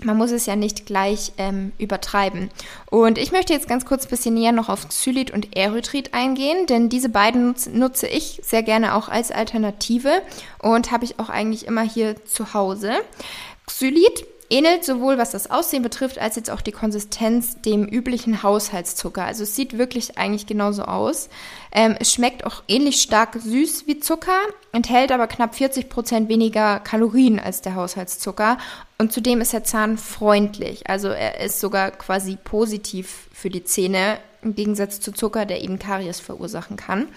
Man 0.00 0.16
muss 0.16 0.30
es 0.30 0.46
ja 0.46 0.54
nicht 0.54 0.86
gleich 0.86 1.32
ähm, 1.38 1.72
übertreiben. 1.76 2.50
Und 2.88 3.18
ich 3.18 3.32
möchte 3.32 3.52
jetzt 3.52 3.68
ganz 3.68 3.84
kurz 3.84 4.04
ein 4.04 4.10
bisschen 4.10 4.34
näher 4.34 4.52
noch 4.52 4.68
auf 4.68 4.88
Xylit 4.88 5.32
und 5.32 5.56
Erythrit 5.56 6.14
eingehen, 6.14 6.66
denn 6.66 6.88
diese 6.88 7.08
beiden 7.08 7.48
nutze, 7.48 7.70
nutze 7.70 8.06
ich 8.06 8.40
sehr 8.44 8.62
gerne 8.62 8.94
auch 8.94 9.08
als 9.08 9.32
Alternative 9.32 10.22
und 10.62 10.92
habe 10.92 11.04
ich 11.04 11.18
auch 11.18 11.30
eigentlich 11.30 11.66
immer 11.66 11.82
hier 11.82 12.24
zu 12.26 12.54
Hause. 12.54 12.92
Xylit 13.66 14.24
ähnelt 14.50 14.84
sowohl 14.84 15.18
was 15.18 15.30
das 15.30 15.50
Aussehen 15.50 15.82
betrifft, 15.82 16.18
als 16.18 16.36
jetzt 16.36 16.50
auch 16.50 16.60
die 16.60 16.72
Konsistenz 16.72 17.60
dem 17.60 17.84
üblichen 17.84 18.42
Haushaltszucker. 18.42 19.24
Also 19.24 19.42
es 19.42 19.54
sieht 19.54 19.78
wirklich 19.78 20.18
eigentlich 20.18 20.46
genauso 20.46 20.84
aus. 20.84 21.28
Ähm, 21.72 21.96
es 21.98 22.12
schmeckt 22.12 22.44
auch 22.44 22.62
ähnlich 22.68 23.02
stark 23.02 23.34
süß 23.34 23.86
wie 23.86 24.00
Zucker, 24.00 24.38
enthält 24.72 25.12
aber 25.12 25.26
knapp 25.26 25.54
40 25.54 25.88
Prozent 25.88 26.28
weniger 26.28 26.80
Kalorien 26.80 27.38
als 27.38 27.60
der 27.60 27.74
Haushaltszucker. 27.74 28.58
Und 28.98 29.12
zudem 29.12 29.40
ist 29.40 29.54
er 29.54 29.64
zahnfreundlich. 29.64 30.88
Also 30.88 31.08
er 31.08 31.40
ist 31.40 31.60
sogar 31.60 31.90
quasi 31.90 32.36
positiv 32.42 33.28
für 33.32 33.50
die 33.50 33.64
Zähne, 33.64 34.18
im 34.42 34.54
Gegensatz 34.54 35.00
zu 35.00 35.12
Zucker, 35.12 35.46
der 35.46 35.62
eben 35.62 35.78
Karies 35.78 36.20
verursachen 36.20 36.76
kann. 36.76 37.08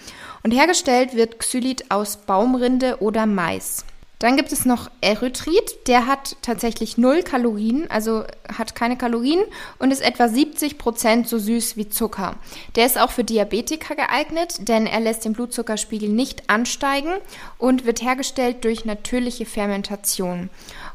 Und 0.42 0.50
hergestellt 0.50 1.14
wird 1.14 1.38
Xylit 1.38 1.90
aus 1.90 2.16
Baumrinde 2.16 3.00
oder 3.00 3.26
Mais. 3.26 3.84
Dann 4.22 4.36
gibt 4.36 4.52
es 4.52 4.64
noch 4.64 4.88
Erythrit, 5.00 5.88
der 5.88 6.06
hat 6.06 6.36
tatsächlich 6.42 6.96
null 6.96 7.24
Kalorien, 7.24 7.90
also 7.90 8.22
hat 8.56 8.76
keine 8.76 8.96
Kalorien 8.96 9.42
und 9.80 9.90
ist 9.90 10.00
etwa 10.00 10.28
70 10.28 10.78
Prozent 10.78 11.28
so 11.28 11.40
süß 11.40 11.76
wie 11.76 11.88
Zucker. 11.88 12.36
Der 12.76 12.86
ist 12.86 13.00
auch 13.00 13.10
für 13.10 13.24
Diabetiker 13.24 13.96
geeignet, 13.96 14.68
denn 14.68 14.86
er 14.86 15.00
lässt 15.00 15.24
den 15.24 15.32
Blutzuckerspiegel 15.32 16.08
nicht 16.08 16.48
ansteigen 16.48 17.10
und 17.58 17.84
wird 17.84 18.00
hergestellt 18.00 18.62
durch 18.62 18.84
natürliche 18.84 19.44
Fermentation. 19.44 20.50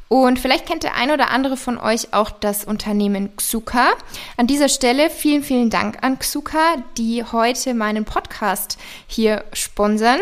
Und 0.07 0.39
vielleicht 0.39 0.65
kennt 0.65 0.83
der 0.83 0.95
ein 0.95 1.11
oder 1.11 1.29
andere 1.29 1.57
von 1.57 1.77
euch 1.77 2.13
auch 2.13 2.29
das 2.29 2.63
Unternehmen 2.63 3.35
Xuka. 3.35 3.89
An 4.37 4.47
dieser 4.47 4.69
Stelle 4.69 5.09
vielen, 5.09 5.43
vielen 5.43 5.69
Dank 5.69 5.97
an 6.01 6.17
Xuka, 6.17 6.77
die 6.97 7.25
heute 7.25 7.73
meinen 7.73 8.05
Podcast 8.05 8.77
hier 9.05 9.43
sponsern. 9.51 10.21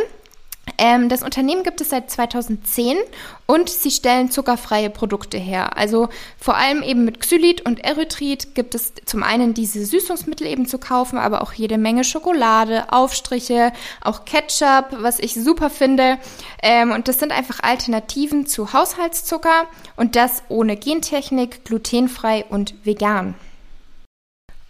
Ähm, 0.77 1.10
das 1.10 1.24
Unternehmen 1.24 1.63
gibt 1.63 1.82
es 1.82 1.89
seit 1.89 2.10
2010 2.12 2.98
und 3.46 3.70
sie 3.70 3.91
stellen 3.91 4.32
zuckerfreie 4.32 4.89
Produkte 4.89 5.38
her. 5.38 5.77
Also 5.77 6.10
vor 6.38 6.55
allem 6.55 6.84
eben 6.84 7.05
mit 7.05 7.20
Xylit 7.20 7.65
und 7.65 7.84
Erythrit 7.84 8.55
gibt 8.55 8.75
es 8.75 8.94
zum 9.05 9.24
einen 9.24 9.53
diese 9.53 9.86
Süßungsmittel 9.86 10.48
eben 10.48 10.65
zu 10.65 10.79
kaufen, 10.79 11.17
aber 11.17 11.41
auch 11.41 11.53
jede 11.53 11.77
Menge 11.77 12.03
Schokolade, 12.03 12.91
Aufstriche, 12.91 13.72
auch 14.01 14.25
Ketchup, 14.25 14.98
was 15.00 15.20
ich 15.20 15.34
super 15.36 15.70
finde. 15.70 16.17
Ähm, 16.62 16.91
und 16.91 17.08
das 17.08 17.20
sind 17.20 17.32
einfach 17.32 17.60
Alternativen 17.62 18.46
zu 18.48 18.74
Haushaltszucker 18.74 19.67
und 19.96 20.15
das 20.15 20.44
ohne 20.50 20.75
Gentechnik, 20.75 21.65
glutenfrei 21.65 22.46
und 22.50 22.74
vegan. 22.84 23.36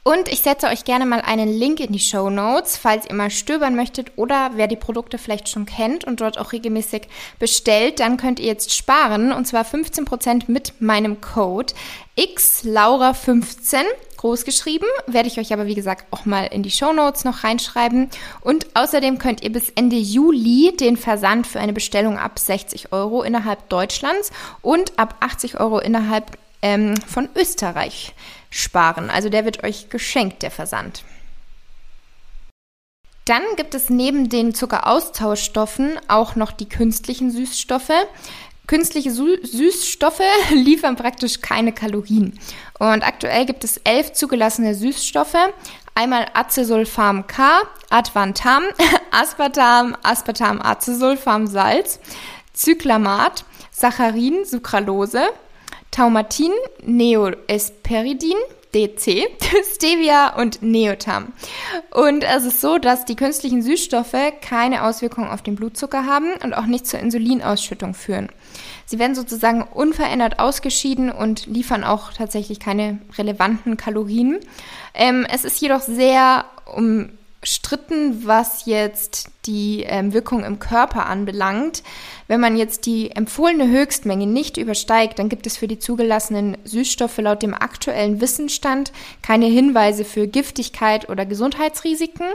Und 0.08 0.30
ich 0.30 0.42
setze 0.42 0.68
euch 0.68 0.84
gerne 0.84 1.08
mal 1.08 1.22
einen 1.22 1.50
Link 1.50 1.80
in 1.80 1.92
die 1.92 1.98
Show 1.98 2.30
Notes, 2.30 2.78
falls 2.78 3.08
ihr 3.10 3.16
mal 3.16 3.32
stöbern 3.32 3.76
möchtet 3.76 4.12
oder 4.18 4.52
wer 4.54 4.68
die 4.68 4.76
Produkte 4.76 5.18
vielleicht 5.18 5.50
schon 5.50 5.66
kennt 5.66 6.06
und 6.06 6.22
dort 6.22 6.38
auch 6.38 6.52
regelmäßig 6.52 7.08
bestellt, 7.40 8.00
dann 8.00 8.16
könnt 8.16 8.40
ihr 8.40 8.46
jetzt 8.46 8.72
sparen 8.72 9.32
und 9.32 9.46
zwar 9.48 9.64
15% 9.66 10.44
mit 10.46 10.80
meinem 10.80 11.22
Code 11.22 11.74
XLaura15 12.20 13.82
groß 14.18 14.46
geschrieben, 14.46 14.86
werde 15.08 15.28
ich 15.28 15.40
euch 15.40 15.52
aber 15.52 15.66
wie 15.66 15.74
gesagt 15.74 16.06
auch 16.12 16.26
mal 16.26 16.46
in 16.46 16.62
die 16.62 16.70
Show 16.70 16.94
Notes 16.94 17.26
noch 17.26 17.44
reinschreiben. 17.44 18.12
Und 18.42 18.68
außerdem 18.76 19.18
könnt 19.18 19.44
ihr 19.44 19.52
bis 19.52 19.70
Ende 19.70 19.98
Juli 19.98 20.76
den 20.80 20.98
Versand 20.98 21.48
für 21.48 21.60
eine 21.60 21.74
Bestellung 21.74 22.20
ab 22.20 22.38
60 22.38 22.92
Euro 22.92 23.24
innerhalb 23.24 23.70
Deutschlands 23.70 24.32
und 24.62 25.00
ab 25.00 25.16
80 25.20 25.60
Euro 25.60 25.80
innerhalb 25.80 26.38
ähm, 26.66 26.96
von 27.06 27.30
Österreich 27.36 28.16
sparen. 28.50 29.12
Also 29.12 29.30
der 29.30 29.46
wird 29.46 29.64
euch 29.64 29.90
geschenkt, 29.90 30.42
der 30.42 30.50
Versand. 30.50 31.04
Dann 33.26 33.44
gibt 33.56 33.76
es 33.76 33.92
neben 33.92 34.30
den 34.30 34.56
Zuckeraustauschstoffen 34.56 36.00
auch 36.08 36.36
noch 36.36 36.52
die 36.52 36.68
künstlichen 36.68 37.30
Süßstoffe. 37.30 37.94
Künstliche 38.66 39.12
Süßstoffe 39.12 40.22
liefern 40.50 40.96
praktisch 40.96 41.42
keine 41.42 41.72
Kalorien. 41.72 42.40
Und 42.80 43.04
aktuell 43.04 43.46
gibt 43.46 43.64
es 43.64 43.78
elf 43.78 44.14
zugelassene 44.14 44.74
Süßstoffe. 44.74 45.38
Einmal 45.94 46.26
Acesulfam 46.34 47.28
K, 47.28 47.62
Advantam, 47.92 48.64
Aspartam, 49.12 49.96
Aspartam 50.02 50.60
Acesulfam 50.62 51.46
Salz, 51.46 52.00
Cyclamat, 52.56 53.46
Saccharin, 53.72 54.46
Sucralose, 54.46 55.30
Taumatin, 55.96 56.52
Neoesperidin, 56.84 58.36
DC, 58.74 59.30
Stevia 59.76 60.36
und 60.36 60.62
Neotam. 60.62 61.32
Und 61.92 62.26
es 62.26 62.44
ist 62.44 62.60
so, 62.60 62.78
dass 62.78 63.06
die 63.06 63.16
künstlichen 63.16 63.62
Süßstoffe 63.62 64.18
keine 64.42 64.84
Auswirkungen 64.84 65.30
auf 65.30 65.42
den 65.42 65.56
Blutzucker 65.56 66.06
haben 66.06 66.34
und 66.44 66.54
auch 66.54 66.66
nicht 66.66 66.86
zur 66.86 67.00
Insulinausschüttung 67.00 67.94
führen. 67.94 68.28
Sie 68.86 69.00
werden 69.00 69.16
sozusagen 69.16 69.64
unverändert 69.64 70.40
ausgeschieden 70.40 71.12
und 71.12 71.46
liefern 71.46 71.86
auch 71.86 72.12
tatsächlich 72.12 72.60
keine 72.60 73.00
relevanten 73.18 73.78
Kalorien. 73.78 74.42
Ähm, 74.94 75.26
es 75.32 75.46
ist 75.46 75.62
jedoch 75.62 75.80
sehr 75.80 76.44
umstritten, 77.46 78.26
was 78.26 78.66
jetzt 78.66 79.30
die 79.46 79.84
ähm, 79.84 80.14
Wirkung 80.14 80.44
im 80.44 80.58
Körper 80.58 81.06
anbelangt. 81.06 81.84
Wenn 82.28 82.40
man 82.40 82.58
jetzt 82.58 82.88
die 82.88 83.12
empfohlene 83.12 83.70
Höchstmenge 83.70 84.26
nicht 84.26 84.58
übersteigt, 84.58 85.20
dann 85.20 85.30
gibt 85.30 85.46
es 85.46 85.56
für 85.56 85.68
die 85.68 85.78
zugelassenen 85.78 86.58
Süßstoffe 86.64 87.20
laut 87.20 87.44
dem 87.44 87.54
aktuellen 87.54 88.20
Wissensstand 88.20 88.92
keine 89.22 89.46
Hinweise 89.46 90.06
für 90.06 90.26
Giftigkeit 90.26 91.08
oder 91.08 91.28
Gesundheitsrisiken. 91.28 92.26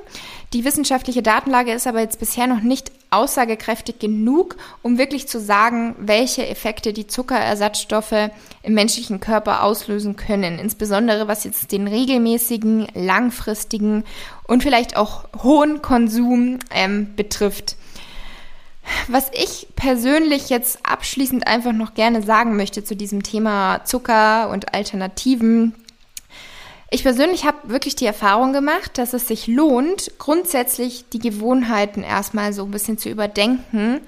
Die 0.52 0.64
wissenschaftliche 0.64 1.22
Datenlage 1.22 1.72
ist 1.72 1.88
aber 1.88 2.02
jetzt 2.02 2.20
bisher 2.20 2.46
noch 2.46 2.60
nicht 2.60 2.92
aussagekräftig 3.10 3.98
genug, 3.98 4.56
um 4.82 4.98
wirklich 4.98 5.28
zu 5.28 5.40
sagen, 5.40 5.96
welche 5.98 6.46
Effekte 6.46 6.92
die 6.92 7.06
Zuckerersatzstoffe 7.06 8.30
im 8.62 8.74
menschlichen 8.74 9.20
Körper 9.20 9.62
auslösen 9.62 10.16
können. 10.16 10.58
Insbesondere 10.58 11.28
was 11.28 11.44
jetzt 11.44 11.72
den 11.72 11.88
regelmäßigen, 11.88 12.88
langfristigen 12.94 14.04
und 14.46 14.62
vielleicht 14.62 14.96
auch 14.96 15.24
hohen 15.42 15.82
Konsum 15.82 16.58
ähm, 16.70 17.14
betrifft. 17.16 17.76
Was 19.08 19.30
ich 19.32 19.68
persönlich 19.76 20.48
jetzt 20.48 20.78
abschließend 20.82 21.46
einfach 21.46 21.72
noch 21.72 21.94
gerne 21.94 22.22
sagen 22.22 22.56
möchte 22.56 22.82
zu 22.84 22.96
diesem 22.96 23.22
Thema 23.22 23.84
Zucker 23.84 24.50
und 24.50 24.74
Alternativen. 24.74 25.74
Ich 26.92 27.04
persönlich 27.04 27.44
habe 27.44 27.56
wirklich 27.68 27.94
die 27.94 28.06
Erfahrung 28.06 28.52
gemacht, 28.52 28.98
dass 28.98 29.12
es 29.12 29.28
sich 29.28 29.46
lohnt, 29.46 30.10
grundsätzlich 30.18 31.08
die 31.08 31.20
Gewohnheiten 31.20 32.02
erstmal 32.02 32.52
so 32.52 32.64
ein 32.64 32.72
bisschen 32.72 32.98
zu 32.98 33.08
überdenken. 33.08 34.00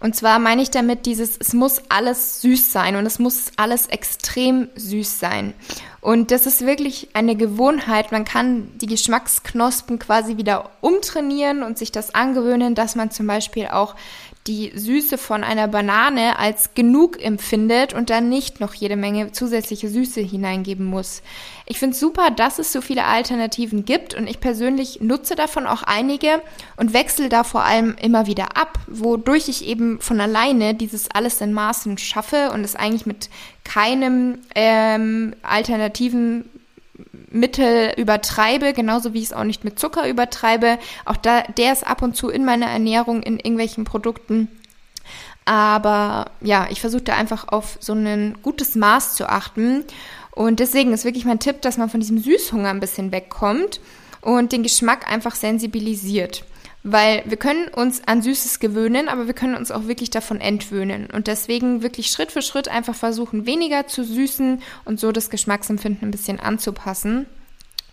Und 0.00 0.16
zwar 0.16 0.38
meine 0.38 0.62
ich 0.62 0.70
damit 0.70 1.04
dieses, 1.04 1.36
es 1.38 1.52
muss 1.52 1.82
alles 1.90 2.40
süß 2.40 2.72
sein 2.72 2.96
und 2.96 3.04
es 3.04 3.18
muss 3.18 3.52
alles 3.56 3.88
extrem 3.88 4.70
süß 4.74 5.20
sein. 5.20 5.52
Und 6.00 6.30
das 6.30 6.46
ist 6.46 6.64
wirklich 6.64 7.08
eine 7.12 7.36
Gewohnheit. 7.36 8.10
Man 8.10 8.24
kann 8.24 8.70
die 8.78 8.86
Geschmacksknospen 8.86 9.98
quasi 9.98 10.38
wieder 10.38 10.70
umtrainieren 10.80 11.62
und 11.62 11.76
sich 11.76 11.92
das 11.92 12.14
angewöhnen, 12.14 12.74
dass 12.74 12.96
man 12.96 13.10
zum 13.10 13.26
Beispiel 13.26 13.66
auch 13.66 13.94
die 14.46 14.72
Süße 14.74 15.18
von 15.18 15.44
einer 15.44 15.68
Banane 15.68 16.38
als 16.38 16.74
genug 16.74 17.22
empfindet 17.22 17.92
und 17.92 18.10
dann 18.10 18.28
nicht 18.28 18.58
noch 18.58 18.72
jede 18.74 18.96
Menge 18.96 19.32
zusätzliche 19.32 19.88
Süße 19.88 20.20
hineingeben 20.20 20.86
muss. 20.86 21.22
Ich 21.66 21.78
finde 21.78 21.94
es 21.94 22.00
super, 22.00 22.30
dass 22.30 22.58
es 22.58 22.72
so 22.72 22.80
viele 22.80 23.04
Alternativen 23.04 23.84
gibt 23.84 24.14
und 24.14 24.26
ich 24.26 24.40
persönlich 24.40 25.00
nutze 25.00 25.36
davon 25.36 25.66
auch 25.66 25.82
einige 25.82 26.42
und 26.76 26.92
wechsle 26.94 27.28
da 27.28 27.44
vor 27.44 27.62
allem 27.62 27.96
immer 28.00 28.26
wieder 28.26 28.56
ab, 28.56 28.78
wodurch 28.88 29.48
ich 29.48 29.66
eben 29.66 30.00
von 30.00 30.20
alleine 30.20 30.74
dieses 30.74 31.10
alles 31.10 31.40
in 31.40 31.52
Maßen 31.52 31.98
schaffe 31.98 32.50
und 32.52 32.64
es 32.64 32.76
eigentlich 32.76 33.06
mit 33.06 33.30
keinem 33.64 34.38
ähm, 34.56 35.34
alternativen 35.42 36.49
Mittel 37.30 37.92
übertreibe, 37.96 38.72
genauso 38.72 39.14
wie 39.14 39.18
ich 39.18 39.26
es 39.26 39.32
auch 39.32 39.44
nicht 39.44 39.64
mit 39.64 39.78
Zucker 39.78 40.08
übertreibe. 40.08 40.78
Auch 41.04 41.16
da, 41.16 41.42
der 41.42 41.72
ist 41.72 41.86
ab 41.86 42.02
und 42.02 42.16
zu 42.16 42.28
in 42.28 42.44
meiner 42.44 42.66
Ernährung 42.66 43.22
in 43.22 43.38
irgendwelchen 43.38 43.84
Produkten. 43.84 44.48
Aber 45.44 46.30
ja, 46.40 46.68
ich 46.70 46.80
versuche 46.80 47.02
da 47.02 47.14
einfach 47.14 47.48
auf 47.48 47.78
so 47.80 47.92
ein 47.92 48.38
gutes 48.42 48.74
Maß 48.74 49.14
zu 49.14 49.28
achten. 49.28 49.84
Und 50.32 50.60
deswegen 50.60 50.92
ist 50.92 51.04
wirklich 51.04 51.24
mein 51.24 51.40
Tipp, 51.40 51.62
dass 51.62 51.76
man 51.76 51.90
von 51.90 52.00
diesem 52.00 52.18
Süßhunger 52.18 52.70
ein 52.70 52.80
bisschen 52.80 53.12
wegkommt 53.12 53.80
und 54.20 54.52
den 54.52 54.62
Geschmack 54.62 55.10
einfach 55.10 55.34
sensibilisiert. 55.34 56.44
Weil 56.82 57.22
wir 57.26 57.36
können 57.36 57.68
uns 57.68 58.02
an 58.06 58.22
Süßes 58.22 58.58
gewöhnen, 58.58 59.08
aber 59.08 59.26
wir 59.26 59.34
können 59.34 59.54
uns 59.54 59.70
auch 59.70 59.86
wirklich 59.86 60.08
davon 60.08 60.40
entwöhnen. 60.40 61.08
Und 61.12 61.26
deswegen 61.26 61.82
wirklich 61.82 62.10
Schritt 62.10 62.32
für 62.32 62.40
Schritt 62.40 62.68
einfach 62.68 62.94
versuchen, 62.94 63.44
weniger 63.44 63.86
zu 63.86 64.02
süßen 64.02 64.62
und 64.86 64.98
so 64.98 65.12
das 65.12 65.28
Geschmacksempfinden 65.28 66.08
ein 66.08 66.10
bisschen 66.10 66.40
anzupassen. 66.40 67.26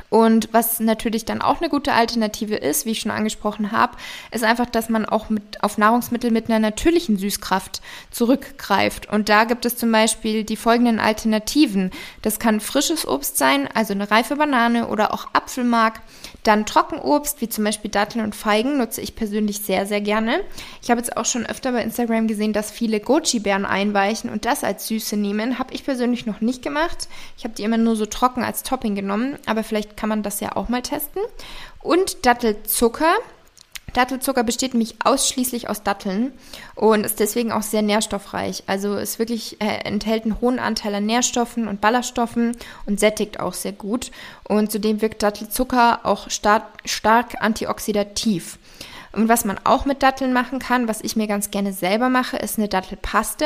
Und 0.10 0.50
was 0.54 0.80
natürlich 0.80 1.26
dann 1.26 1.42
auch 1.42 1.60
eine 1.60 1.70
gute 1.70 1.92
Alternative 1.92 2.56
ist, 2.56 2.86
wie 2.86 2.92
ich 2.92 3.02
schon 3.02 3.12
angesprochen 3.12 3.72
habe, 3.72 3.98
ist 4.32 4.44
einfach, 4.44 4.68
dass 4.68 4.88
man 4.88 5.06
auch 5.06 5.30
mit, 5.30 5.62
auf 5.64 5.78
Nahrungsmittel 5.78 6.32
mit 6.32 6.50
einer 6.50 6.60
natürlichen 6.60 7.18
Süßkraft 7.18 7.82
zurückgreift. 8.10 9.10
Und 9.12 9.28
da 9.28 9.44
gibt 9.44 9.66
es 9.66 9.76
zum 9.76 9.92
Beispiel 9.92 10.46
die 10.46 10.56
folgenden 10.56 11.00
Alternativen. 11.00 11.92
Das 12.22 12.40
kann 12.40 12.62
frisches 12.62 13.06
Obst 13.06 13.38
sein, 13.38 13.68
also 13.74 13.94
eine 13.94 14.10
reife 14.10 14.38
Banane 14.38 14.88
oder 14.88 15.14
auch 15.14 15.28
Apfelmark. 15.34 16.00
Dann 16.48 16.66
Trockenobst, 16.66 17.42
wie 17.42 17.50
zum 17.50 17.66
Beispiel 17.66 17.92
Datteln 17.92 18.24
und 18.24 18.34
Feigen, 18.34 18.78
nutze 18.78 19.02
ich 19.02 19.16
persönlich 19.16 19.60
sehr, 19.60 19.86
sehr 19.86 20.00
gerne. 20.00 20.40
Ich 20.82 20.90
habe 20.90 21.02
jetzt 21.02 21.18
auch 21.18 21.26
schon 21.26 21.46
öfter 21.46 21.74
bei 21.74 21.84
Instagram 21.84 22.26
gesehen, 22.26 22.54
dass 22.54 22.72
viele 22.72 23.02
Goji-Beeren 23.02 23.66
einweichen 23.66 24.30
und 24.30 24.46
das 24.46 24.64
als 24.64 24.88
Süße 24.88 25.18
nehmen. 25.18 25.60
Habe 25.60 25.74
ich 25.74 25.84
persönlich 25.84 26.26
noch 26.26 26.40
nicht 26.40 26.62
gemacht. 26.62 27.10
Ich 27.38 27.44
habe 27.44 27.54
die 27.54 27.64
immer 27.64 27.76
nur 27.76 27.98
so 27.98 28.06
trocken 28.06 28.46
als 28.46 28.64
Topping 28.64 28.96
genommen, 28.96 29.38
aber 29.46 29.62
vielleicht 29.62 29.98
kann 29.98 30.08
man 30.08 30.24
das 30.24 30.40
ja 30.40 30.56
auch 30.56 30.70
mal 30.70 30.82
testen. 30.82 31.22
Und 31.82 32.26
Dattelzucker. 32.26 33.14
Dattelzucker 33.94 34.44
besteht 34.44 34.74
nämlich 34.74 34.96
ausschließlich 35.04 35.70
aus 35.70 35.82
Datteln 35.82 36.32
und 36.76 37.06
ist 37.06 37.20
deswegen 37.20 37.52
auch 37.52 37.62
sehr 37.62 37.82
nährstoffreich. 37.82 38.64
Also 38.68 38.96
es 38.96 39.18
wirklich 39.18 39.60
äh, 39.62 39.80
enthält 39.86 40.24
einen 40.24 40.40
hohen 40.40 40.60
Anteil 40.60 40.94
an 40.96 41.06
Nährstoffen 41.06 41.68
und 41.68 41.82
Ballaststoffen 41.82 42.56
und 42.86 43.00
sättigt 43.00 43.40
auch 43.40 43.54
sehr 43.54 43.72
gut. 43.72 44.12
Und 44.48 44.72
zudem 44.72 45.02
wirkt 45.02 45.24
Dattelzucker 45.24 46.02
auch 46.04 46.30
stark, 46.30 46.64
stark 46.86 47.42
antioxidativ. 47.42 48.60
Und 49.14 49.30
was 49.30 49.46
man 49.46 49.60
auch 49.64 49.86
mit 49.86 50.04
Datteln 50.04 50.32
machen 50.32 50.60
kann, 50.60 50.88
was 50.88 51.02
ich 51.02 51.16
mir 51.16 51.26
ganz 51.26 51.50
gerne 51.50 51.74
selber 51.74 52.08
mache, 52.08 52.38
ist 52.38 52.60
eine 52.60 52.68
Dattelpaste. 52.68 53.46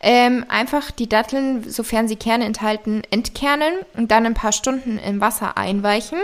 Ähm, 0.00 0.44
einfach 0.48 0.90
die 0.90 1.08
Datteln, 1.08 1.70
sofern 1.70 2.08
sie 2.08 2.16
Kerne 2.16 2.44
enthalten, 2.44 3.02
entkernen 3.10 3.72
und 3.94 4.10
dann 4.10 4.26
ein 4.26 4.34
paar 4.34 4.52
Stunden 4.52 4.98
im 4.98 5.20
Wasser 5.20 5.56
einweichen. 5.56 6.18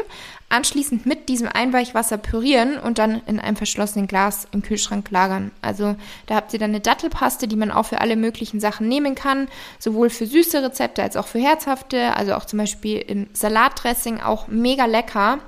Anschließend 0.53 1.07
mit 1.07 1.31
diesem 1.31 1.49
Einweichwasser 1.49 2.19
pürieren 2.19 2.77
und 2.77 2.99
dann 2.99 3.23
in 3.27 3.41
einem 3.41 3.57
verschlossenen 3.57 4.07
Glas 4.07 4.47
im 4.53 4.61
Kühlschrank 4.61 5.11
lagern. 5.11 5.51
Also 5.63 5.97
da 6.27 6.35
habt 6.35 6.53
ihr 6.53 6.59
dann 6.59 6.73
eine 6.73 6.81
Dattelpaste, 6.81 7.49
die 7.49 7.57
man 7.57 7.71
auch 7.71 7.87
für 7.87 8.03
alle 8.03 8.17
möglichen 8.17 8.61
Sachen 8.61 8.87
nehmen 8.87 9.15
kann, 9.15 9.49
sowohl 9.79 10.11
für 10.11 10.27
süße 10.27 10.63
Rezepte 10.63 11.03
als 11.03 11.17
auch 11.17 11.27
für 11.27 11.39
herzhafte, 11.39 12.15
also 12.17 12.35
auch 12.35 12.45
zum 12.45 12.59
Beispiel 12.59 12.99
im 12.99 13.29
Salatdressing 13.33 14.21
auch 14.21 14.47
mega 14.47 14.85
lecker. 14.85 15.39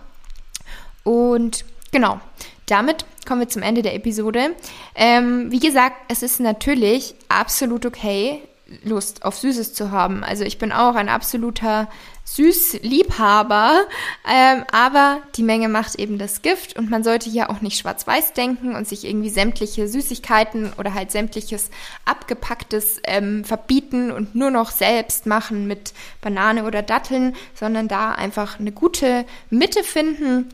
Und 1.02 1.66
genau, 1.92 2.18
damit 2.64 3.04
kommen 3.26 3.42
wir 3.42 3.48
zum 3.50 3.60
Ende 3.60 3.82
der 3.82 3.94
Episode. 3.94 4.56
Ähm, 4.94 5.50
wie 5.50 5.60
gesagt, 5.60 5.96
es 6.08 6.22
ist 6.22 6.40
natürlich 6.40 7.14
absolut 7.28 7.84
okay, 7.84 8.40
Lust 8.82 9.24
auf 9.24 9.36
Süßes 9.38 9.74
zu 9.74 9.90
haben. 9.90 10.24
Also 10.24 10.44
ich 10.44 10.58
bin 10.58 10.72
auch 10.72 10.94
ein 10.94 11.08
absoluter 11.08 11.88
Süßliebhaber, 12.24 13.84
ähm, 14.26 14.64
aber 14.72 15.18
die 15.36 15.42
Menge 15.42 15.68
macht 15.68 15.96
eben 15.96 16.18
das 16.18 16.40
Gift 16.40 16.76
und 16.76 16.88
man 16.88 17.04
sollte 17.04 17.28
hier 17.28 17.50
auch 17.50 17.60
nicht 17.60 17.78
schwarz-weiß 17.78 18.32
denken 18.32 18.74
und 18.74 18.88
sich 18.88 19.04
irgendwie 19.04 19.28
sämtliche 19.28 19.88
Süßigkeiten 19.88 20.72
oder 20.78 20.94
halt 20.94 21.10
sämtliches 21.10 21.70
abgepacktes 22.06 23.00
ähm, 23.04 23.44
verbieten 23.44 24.10
und 24.10 24.34
nur 24.34 24.50
noch 24.50 24.70
selbst 24.70 25.26
machen 25.26 25.66
mit 25.66 25.92
Banane 26.22 26.64
oder 26.64 26.82
Datteln, 26.82 27.36
sondern 27.54 27.88
da 27.88 28.12
einfach 28.12 28.58
eine 28.58 28.72
gute 28.72 29.26
Mitte 29.50 29.84
finden 29.84 30.48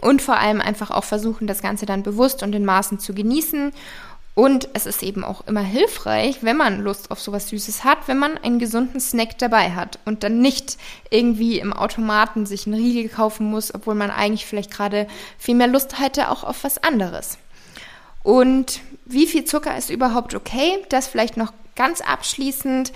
und 0.00 0.20
vor 0.20 0.36
allem 0.36 0.60
einfach 0.60 0.90
auch 0.90 1.04
versuchen, 1.04 1.46
das 1.46 1.62
Ganze 1.62 1.86
dann 1.86 2.02
bewusst 2.02 2.42
und 2.42 2.54
in 2.54 2.64
Maßen 2.64 2.98
zu 2.98 3.14
genießen 3.14 3.72
und 4.34 4.68
es 4.72 4.86
ist 4.86 5.02
eben 5.04 5.22
auch 5.22 5.46
immer 5.46 5.60
hilfreich, 5.60 6.38
wenn 6.42 6.56
man 6.56 6.80
Lust 6.80 7.12
auf 7.12 7.20
sowas 7.20 7.48
Süßes 7.48 7.84
hat, 7.84 8.08
wenn 8.08 8.18
man 8.18 8.36
einen 8.36 8.58
gesunden 8.58 9.00
Snack 9.00 9.38
dabei 9.38 9.70
hat 9.70 10.00
und 10.04 10.24
dann 10.24 10.40
nicht 10.40 10.76
irgendwie 11.10 11.60
im 11.60 11.72
Automaten 11.72 12.44
sich 12.44 12.66
einen 12.66 12.74
Riegel 12.74 13.08
kaufen 13.08 13.48
muss, 13.48 13.72
obwohl 13.72 13.94
man 13.94 14.10
eigentlich 14.10 14.46
vielleicht 14.46 14.72
gerade 14.72 15.06
viel 15.38 15.54
mehr 15.54 15.68
Lust 15.68 16.00
hätte 16.00 16.30
auch 16.30 16.42
auf 16.42 16.64
was 16.64 16.82
anderes. 16.82 17.38
Und 18.24 18.80
wie 19.04 19.26
viel 19.26 19.44
Zucker 19.44 19.76
ist 19.76 19.90
überhaupt 19.90 20.34
okay? 20.34 20.78
Das 20.88 21.06
vielleicht 21.06 21.36
noch 21.36 21.52
ganz 21.76 22.00
abschließend. 22.00 22.92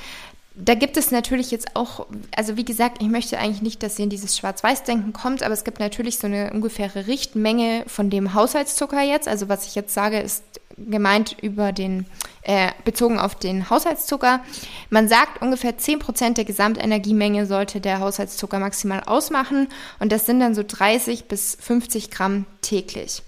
Da 0.61 0.75
gibt 0.75 0.97
es 0.97 1.13
natürlich 1.13 1.53
jetzt 1.53 1.77
auch, 1.77 2.07
also 2.35 2.57
wie 2.57 2.65
gesagt, 2.65 3.01
ich 3.01 3.09
möchte 3.09 3.39
eigentlich 3.39 3.63
nicht, 3.63 3.83
dass 3.83 3.97
ihr 3.99 4.05
in 4.05 4.11
dieses 4.11 4.37
Schwarz-Weiß-Denken 4.37 5.13
kommt, 5.13 5.45
aber 5.45 5.55
es 5.55 5.63
gibt 5.63 5.79
natürlich 5.79 6.19
so 6.19 6.27
eine 6.27 6.53
ungefähre 6.53 7.07
Richtmenge 7.07 7.85
von 7.87 8.11
dem 8.11 8.35
Haushaltszucker 8.35 9.01
jetzt. 9.01 9.29
Also 9.29 9.49
was 9.49 9.67
ich 9.67 9.77
jetzt 9.77 9.95
sage, 9.95 10.19
ist 10.19 10.43
gemeint 10.77 11.37
über 11.41 11.71
den, 11.71 12.07
äh, 12.43 12.71
bezogen 12.85 13.21
auf 13.21 13.37
den 13.37 13.71
Haushaltszucker. 13.71 14.41
Man 14.91 15.09
sagt, 15.09 15.43
ungefähr 15.43 15.79
10% 15.79 16.39
der 16.39 16.45
Gesamtenergiemenge 16.45 17.47
sollte 17.47 17.81
der 17.81 18.01
Haushaltszucker 18.01 18.59
maximal 18.59 19.03
ausmachen 19.05 19.69
und 20.01 20.11
das 20.11 20.27
sind 20.27 20.41
dann 20.41 20.57
so 20.57 20.65
30 20.67 21.27
bis 21.27 21.57
50 21.61 22.11
Gramm 22.11 22.47
täglich. 22.63 23.23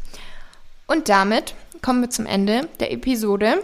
Und 0.88 1.08
damit 1.08 1.54
kommen 1.80 2.00
wir 2.00 2.10
zum 2.10 2.26
Ende 2.26 2.68
der 2.80 2.92
Episode. 2.92 3.62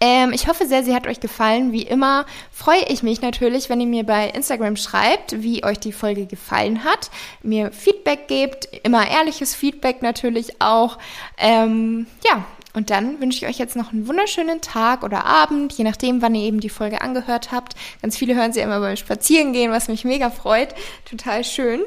Ähm, 0.00 0.32
ich 0.32 0.48
hoffe 0.48 0.66
sehr, 0.66 0.82
sie 0.82 0.94
hat 0.94 1.06
euch 1.06 1.20
gefallen. 1.20 1.72
Wie 1.72 1.82
immer 1.82 2.24
freue 2.50 2.84
ich 2.88 3.02
mich 3.02 3.20
natürlich, 3.20 3.68
wenn 3.68 3.80
ihr 3.80 3.86
mir 3.86 4.04
bei 4.04 4.28
Instagram 4.28 4.76
schreibt, 4.76 5.42
wie 5.42 5.62
euch 5.62 5.78
die 5.78 5.92
Folge 5.92 6.26
gefallen 6.26 6.84
hat, 6.84 7.10
mir 7.42 7.70
Feedback 7.70 8.26
gebt, 8.26 8.66
immer 8.82 9.06
ehrliches 9.06 9.54
Feedback 9.54 10.00
natürlich 10.00 10.62
auch. 10.62 10.98
Ähm, 11.36 12.06
ja, 12.24 12.44
und 12.72 12.90
dann 12.90 13.20
wünsche 13.20 13.44
ich 13.44 13.50
euch 13.50 13.58
jetzt 13.58 13.76
noch 13.76 13.92
einen 13.92 14.06
wunderschönen 14.06 14.60
Tag 14.60 15.02
oder 15.02 15.26
Abend, 15.26 15.72
je 15.74 15.84
nachdem, 15.84 16.22
wann 16.22 16.34
ihr 16.34 16.44
eben 16.44 16.60
die 16.60 16.68
Folge 16.68 17.02
angehört 17.02 17.52
habt. 17.52 17.74
Ganz 18.00 18.16
viele 18.16 18.34
hören 18.34 18.52
sie 18.52 18.60
immer 18.60 18.80
beim 18.80 18.96
Spazierengehen, 18.96 19.72
was 19.72 19.88
mich 19.88 20.04
mega 20.04 20.30
freut. 20.30 20.74
Total 21.08 21.44
schön. 21.44 21.82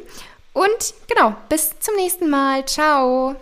Und 0.52 0.94
genau, 1.08 1.36
bis 1.50 1.80
zum 1.80 1.96
nächsten 1.96 2.30
Mal. 2.30 2.66
Ciao. 2.66 3.36